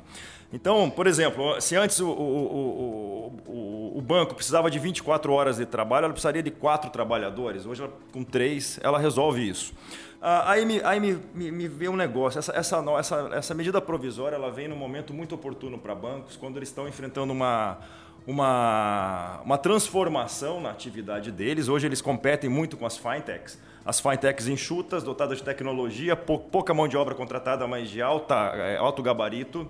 Então, 0.52 0.90
por 0.90 1.06
exemplo, 1.06 1.58
se 1.58 1.74
antes 1.74 1.98
o, 1.98 2.06
o, 2.10 3.32
o, 3.46 3.92
o, 3.96 4.02
banco 4.02 4.34
precisava 4.34 4.70
de 4.70 4.78
24 4.78 5.32
horas 5.32 5.56
de 5.56 5.64
trabalho, 5.64 6.04
ela 6.04 6.12
precisaria 6.12 6.42
de 6.42 6.50
quatro 6.50 6.90
trabalhadores. 6.90 7.64
Hoje, 7.64 7.80
ela, 7.80 7.92
com 8.12 8.22
três, 8.22 8.78
ela 8.82 8.98
resolve 8.98 9.48
isso. 9.48 9.72
Ah, 10.20 10.52
aí 10.52 10.66
me, 10.66 10.82
aí 10.84 11.00
me, 11.00 11.18
me, 11.34 11.50
me 11.50 11.66
vê 11.66 11.88
um 11.88 11.96
negócio. 11.96 12.38
Essa, 12.38 12.52
essa, 12.54 12.84
essa, 12.98 13.30
essa 13.32 13.54
medida 13.54 13.80
provisória 13.80 14.36
ela 14.36 14.50
vem 14.50 14.68
num 14.68 14.76
momento 14.76 15.14
muito 15.14 15.34
oportuno 15.34 15.78
para 15.78 15.94
bancos, 15.94 16.36
quando 16.36 16.58
eles 16.58 16.68
estão 16.68 16.86
enfrentando 16.86 17.32
uma, 17.32 17.78
uma, 18.26 19.40
uma 19.44 19.58
transformação 19.58 20.60
na 20.60 20.70
atividade 20.70 21.30
deles. 21.30 21.68
Hoje 21.68 21.86
eles 21.86 22.00
competem 22.00 22.48
muito 22.48 22.76
com 22.76 22.86
as 22.86 22.96
fintechs. 22.96 23.58
As 23.84 24.00
fintechs 24.00 24.46
enxutas, 24.46 25.02
dotadas 25.02 25.38
de 25.38 25.44
tecnologia, 25.44 26.14
pouca 26.14 26.72
mão 26.72 26.86
de 26.86 26.96
obra 26.96 27.14
contratada, 27.14 27.66
mas 27.66 27.90
de 27.90 28.00
alta, 28.00 28.34
é, 28.54 28.76
alto 28.76 29.02
gabarito. 29.02 29.68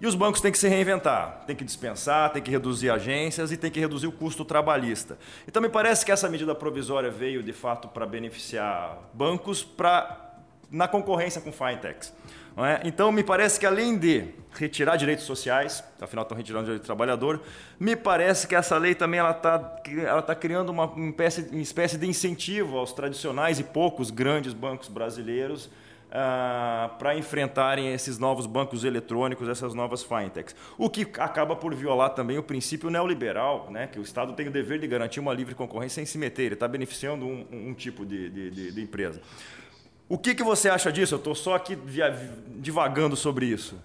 E 0.00 0.06
os 0.06 0.14
bancos 0.14 0.40
têm 0.40 0.50
que 0.50 0.58
se 0.58 0.66
reinventar, 0.66 1.42
têm 1.46 1.54
que 1.54 1.64
dispensar, 1.64 2.32
têm 2.32 2.40
que 2.40 2.50
reduzir 2.50 2.88
agências 2.88 3.52
e 3.52 3.56
têm 3.56 3.70
que 3.70 3.78
reduzir 3.78 4.06
o 4.06 4.12
custo 4.12 4.46
trabalhista. 4.46 5.18
Então 5.46 5.60
me 5.60 5.68
parece 5.68 6.06
que 6.06 6.12
essa 6.12 6.28
medida 6.28 6.54
provisória 6.54 7.10
veio 7.10 7.42
de 7.42 7.52
fato 7.52 7.86
para 7.86 8.06
beneficiar 8.06 8.96
bancos 9.12 9.62
para 9.62 10.28
na 10.70 10.86
concorrência 10.86 11.40
com 11.40 11.52
fintechs. 11.52 12.14
É? 12.56 12.80
Então, 12.84 13.10
me 13.12 13.22
parece 13.22 13.58
que 13.58 13.66
além 13.66 13.96
de 13.96 14.24
retirar 14.52 14.96
direitos 14.96 15.24
sociais, 15.24 15.82
afinal 16.00 16.22
estão 16.22 16.36
retirando 16.36 16.62
o 16.62 16.66
direito 16.66 16.82
do 16.82 16.86
trabalhador, 16.86 17.40
me 17.78 17.94
parece 17.94 18.46
que 18.46 18.54
essa 18.54 18.76
lei 18.76 18.94
também 18.94 19.20
está 19.20 19.76
ela 20.04 20.22
tá 20.22 20.34
criando 20.34 20.70
uma 20.70 20.92
espécie, 21.10 21.48
uma 21.50 21.62
espécie 21.62 21.96
de 21.96 22.06
incentivo 22.06 22.76
aos 22.76 22.92
tradicionais 22.92 23.58
e 23.58 23.64
poucos 23.64 24.10
grandes 24.10 24.52
bancos 24.52 24.88
brasileiros 24.88 25.70
Uh, 26.10 26.90
para 26.98 27.16
enfrentarem 27.16 27.92
esses 27.92 28.18
novos 28.18 28.44
bancos 28.44 28.82
eletrônicos, 28.82 29.48
essas 29.48 29.74
novas 29.74 30.02
fintechs. 30.02 30.56
O 30.76 30.90
que 30.90 31.02
acaba 31.20 31.54
por 31.54 31.72
violar 31.72 32.10
também 32.10 32.36
o 32.36 32.42
princípio 32.42 32.90
neoliberal, 32.90 33.68
né, 33.70 33.86
que 33.86 33.96
o 33.96 34.02
Estado 34.02 34.32
tem 34.32 34.48
o 34.48 34.50
dever 34.50 34.80
de 34.80 34.88
garantir 34.88 35.20
uma 35.20 35.32
livre 35.32 35.54
concorrência 35.54 35.94
sem 35.94 36.06
se 36.06 36.18
meter, 36.18 36.46
ele 36.46 36.54
está 36.54 36.66
beneficiando 36.66 37.24
um, 37.24 37.46
um 37.52 37.72
tipo 37.74 38.04
de, 38.04 38.28
de, 38.28 38.72
de, 38.72 38.82
empresa. 38.82 39.22
O 40.10 40.18
que, 40.18 40.34
que 40.34 40.42
você 40.42 40.68
acha 40.68 40.90
disso? 40.90 41.14
Eu 41.14 41.18
estou 41.18 41.36
só 41.36 41.54
aqui 41.54 41.78
divagando 42.56 43.14
sobre 43.14 43.46
isso. 43.46 43.80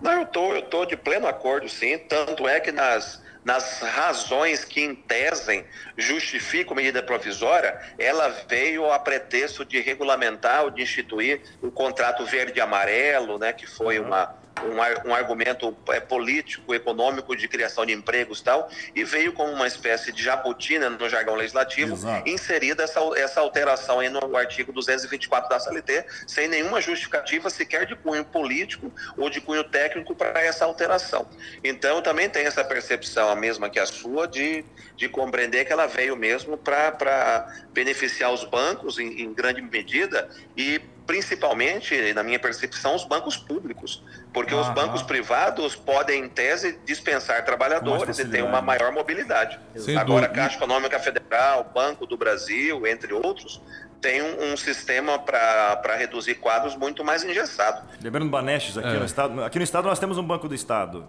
Não, 0.00 0.20
eu 0.20 0.24
tô, 0.24 0.54
eu 0.54 0.62
tô 0.62 0.84
de 0.84 0.96
pleno 0.96 1.26
acordo, 1.26 1.68
sim. 1.68 1.98
Tanto 1.98 2.46
é 2.46 2.60
que 2.60 2.70
nas, 2.70 3.20
nas 3.44 3.80
razões 3.80 4.64
que 4.64 4.80
em 4.80 4.94
tese 4.94 5.66
justificam 5.98 6.72
a 6.72 6.76
medida 6.76 7.02
provisória, 7.02 7.80
ela 7.98 8.28
veio 8.48 8.92
a 8.92 8.98
pretexto 9.00 9.64
de 9.64 9.80
regulamentar 9.80 10.62
ou 10.62 10.70
de 10.70 10.82
instituir 10.82 11.42
o 11.60 11.68
contrato 11.68 12.24
verde 12.24 12.58
e 12.58 12.60
amarelo, 12.60 13.36
né, 13.36 13.52
que 13.52 13.66
foi 13.66 13.98
uma 13.98 14.36
um, 14.62 15.10
um 15.10 15.14
argumento 15.14 15.76
é, 15.88 16.00
político, 16.00 16.74
econômico 16.74 17.36
de 17.36 17.46
criação 17.48 17.84
de 17.84 17.92
empregos 17.92 18.40
e 18.40 18.44
tal, 18.44 18.70
e 18.94 19.04
veio 19.04 19.32
como 19.32 19.52
uma 19.52 19.66
espécie 19.66 20.12
de 20.12 20.22
jabutina 20.22 20.88
no 20.88 21.08
jargão 21.08 21.34
legislativo, 21.34 21.94
Exato. 21.94 22.28
inserida 22.28 22.84
essa, 22.84 23.00
essa 23.16 23.40
alteração 23.40 24.00
aí 24.00 24.08
no 24.08 24.36
artigo 24.36 24.72
224 24.72 25.48
da 25.48 25.60
CLT, 25.60 26.06
sem 26.26 26.48
nenhuma 26.48 26.80
justificativa 26.80 27.50
sequer 27.50 27.86
de 27.86 27.94
cunho 27.96 28.24
político 28.24 28.92
ou 29.16 29.28
de 29.28 29.40
cunho 29.40 29.64
técnico 29.64 30.14
para 30.14 30.40
essa 30.40 30.64
alteração. 30.64 31.28
Então, 31.62 32.00
também 32.00 32.28
tem 32.28 32.46
essa 32.46 32.64
percepção, 32.64 33.28
a 33.28 33.36
mesma 33.36 33.68
que 33.68 33.78
a 33.78 33.86
sua, 33.86 34.26
de, 34.26 34.64
de 34.96 35.08
compreender 35.08 35.64
que 35.64 35.72
ela 35.72 35.86
veio 35.86 36.16
mesmo 36.16 36.56
para 36.56 37.46
beneficiar 37.72 38.32
os 38.32 38.44
bancos 38.44 38.98
em, 38.98 39.22
em 39.22 39.32
grande 39.32 39.60
medida 39.60 40.28
e 40.56 40.80
principalmente, 41.06 42.12
na 42.12 42.22
minha 42.22 42.38
percepção, 42.38 42.94
os 42.94 43.04
bancos 43.04 43.36
públicos, 43.36 44.02
porque 44.36 44.54
os 44.54 44.68
bancos 44.68 45.02
privados 45.02 45.74
podem, 45.74 46.24
em 46.24 46.28
tese, 46.28 46.78
dispensar 46.84 47.42
trabalhadores 47.42 48.18
e 48.18 48.28
ter 48.28 48.44
uma 48.44 48.60
maior 48.60 48.92
mobilidade. 48.92 49.58
Sem 49.74 49.96
Agora, 49.96 50.26
a 50.26 50.28
Caixa 50.28 50.58
Econômica 50.58 50.98
Federal, 50.98 51.70
Banco 51.74 52.06
do 52.06 52.18
Brasil, 52.18 52.86
entre 52.86 53.14
outros, 53.14 53.62
tem 53.98 54.20
um, 54.20 54.52
um 54.52 54.56
sistema 54.58 55.18
para 55.18 55.96
reduzir 55.96 56.34
quadros 56.34 56.76
muito 56.76 57.02
mais 57.02 57.24
engessado. 57.24 57.88
Lembrando 58.02 58.28
Banestes, 58.28 58.76
aqui, 58.76 58.88
é. 58.88 58.98
no 58.98 59.06
estado, 59.06 59.42
aqui 59.42 59.58
no 59.58 59.64
estado 59.64 59.88
nós 59.88 59.98
temos 59.98 60.18
um 60.18 60.22
Banco 60.22 60.46
do 60.46 60.54
Estado 60.54 61.08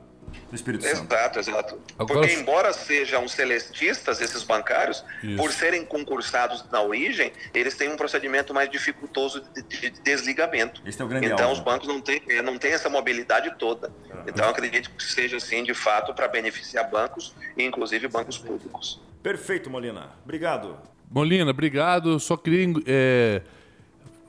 do 0.49 0.55
Espírito 0.55 0.83
Santo. 0.83 1.13
Exato, 1.13 1.39
exato. 1.39 1.81
Agora... 1.97 2.21
Porque 2.21 2.33
embora 2.35 2.73
sejam 2.73 3.27
celestistas, 3.27 4.21
esses 4.21 4.43
bancários, 4.43 5.03
Isso. 5.23 5.37
por 5.37 5.51
serem 5.51 5.85
concursados 5.85 6.65
na 6.71 6.81
origem, 6.81 7.31
eles 7.53 7.75
têm 7.75 7.89
um 7.89 7.97
procedimento 7.97 8.53
mais 8.53 8.69
dificultoso 8.69 9.43
de, 9.53 9.61
de 9.63 9.89
desligamento. 10.01 10.81
Esse 10.85 11.01
é 11.01 11.05
o 11.05 11.07
grande 11.07 11.27
então 11.27 11.49
alvo. 11.49 11.53
os 11.53 11.59
bancos 11.59 11.87
não 11.87 12.01
têm, 12.01 12.21
é, 12.29 12.41
não 12.41 12.57
têm 12.57 12.71
essa 12.71 12.89
mobilidade 12.89 13.53
toda. 13.57 13.87
Uhum. 13.89 14.23
Então 14.27 14.47
acredito 14.49 14.89
que 14.91 15.03
seja 15.03 15.37
assim, 15.37 15.63
de 15.63 15.73
fato, 15.73 16.13
para 16.13 16.27
beneficiar 16.27 16.89
bancos, 16.89 17.35
inclusive 17.57 18.07
bancos 18.07 18.37
públicos. 18.37 19.01
Perfeito, 19.21 19.69
Molina. 19.69 20.11
Obrigado. 20.23 20.77
Molina, 21.09 21.51
obrigado. 21.51 22.19
Só 22.19 22.37
queria 22.37 22.73
é, 22.85 23.41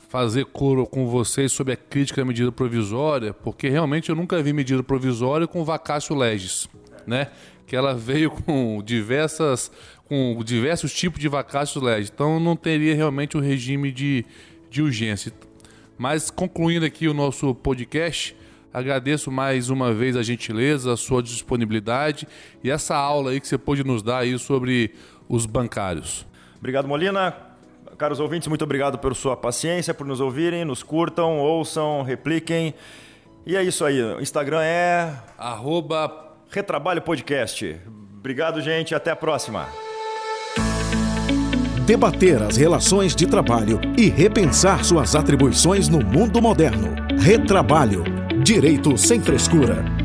fazer 0.08 0.46
coro 0.46 0.86
com 0.86 1.06
vocês 1.06 1.52
sobre 1.52 1.74
a 1.74 1.76
crítica 1.76 2.22
à 2.22 2.24
medida 2.24 2.50
provisória, 2.50 3.34
porque 3.34 3.68
realmente 3.68 4.08
eu 4.08 4.16
nunca 4.16 4.42
vi 4.42 4.52
medida 4.52 4.82
provisória 4.82 5.46
com 5.46 5.64
vacácio 5.64 6.16
legis, 6.16 6.66
né? 7.06 7.28
Que 7.66 7.76
ela 7.76 7.94
veio 7.94 8.30
com 8.30 8.82
diversas 8.82 9.70
com 10.06 10.42
diversos 10.42 10.94
tipos 10.94 11.20
de 11.20 11.28
vacácio 11.28 11.82
legis. 11.82 12.10
Então 12.12 12.40
não 12.40 12.56
teria 12.56 12.94
realmente 12.94 13.36
o 13.36 13.40
um 13.40 13.42
regime 13.42 13.92
de, 13.92 14.24
de 14.70 14.80
urgência. 14.80 15.30
Mas 15.98 16.30
concluindo 16.30 16.86
aqui 16.86 17.06
o 17.06 17.12
nosso 17.12 17.54
podcast, 17.54 18.34
agradeço 18.72 19.30
mais 19.30 19.68
uma 19.68 19.92
vez 19.92 20.16
a 20.16 20.22
gentileza, 20.22 20.94
a 20.94 20.96
sua 20.96 21.22
disponibilidade 21.22 22.26
e 22.64 22.70
essa 22.70 22.96
aula 22.96 23.32
aí 23.32 23.40
que 23.40 23.46
você 23.46 23.58
pôde 23.58 23.84
nos 23.84 24.02
dar 24.02 24.20
aí 24.20 24.38
sobre 24.38 24.94
os 25.28 25.44
bancários. 25.44 26.26
Obrigado, 26.58 26.88
Molina. 26.88 27.47
Caros 27.98 28.20
ouvintes, 28.20 28.46
muito 28.46 28.62
obrigado 28.62 28.96
pela 28.96 29.12
sua 29.12 29.37
paciência, 29.37 29.92
por 29.92 30.06
nos 30.06 30.20
ouvirem, 30.20 30.64
nos 30.64 30.84
curtam, 30.84 31.40
ouçam, 31.40 32.02
repliquem. 32.02 32.72
E 33.44 33.56
é 33.56 33.62
isso 33.62 33.84
aí. 33.84 34.00
O 34.00 34.20
Instagram 34.20 34.62
é. 34.62 35.12
Arroba 35.37 36.37
Retrabalho 36.48 37.02
Podcast. 37.02 37.76
Obrigado, 38.16 38.61
gente. 38.61 38.94
Até 38.94 39.11
a 39.11 39.16
próxima. 39.16 39.66
Debater 41.84 42.40
as 42.40 42.56
relações 42.56 43.16
de 43.16 43.26
trabalho 43.26 43.80
e 43.96 44.08
repensar 44.08 44.84
suas 44.84 45.16
atribuições 45.16 45.88
no 45.88 45.98
mundo 45.98 46.40
moderno. 46.40 46.94
Retrabalho. 47.18 48.04
Direito 48.44 48.96
sem 48.96 49.20
frescura. 49.20 49.97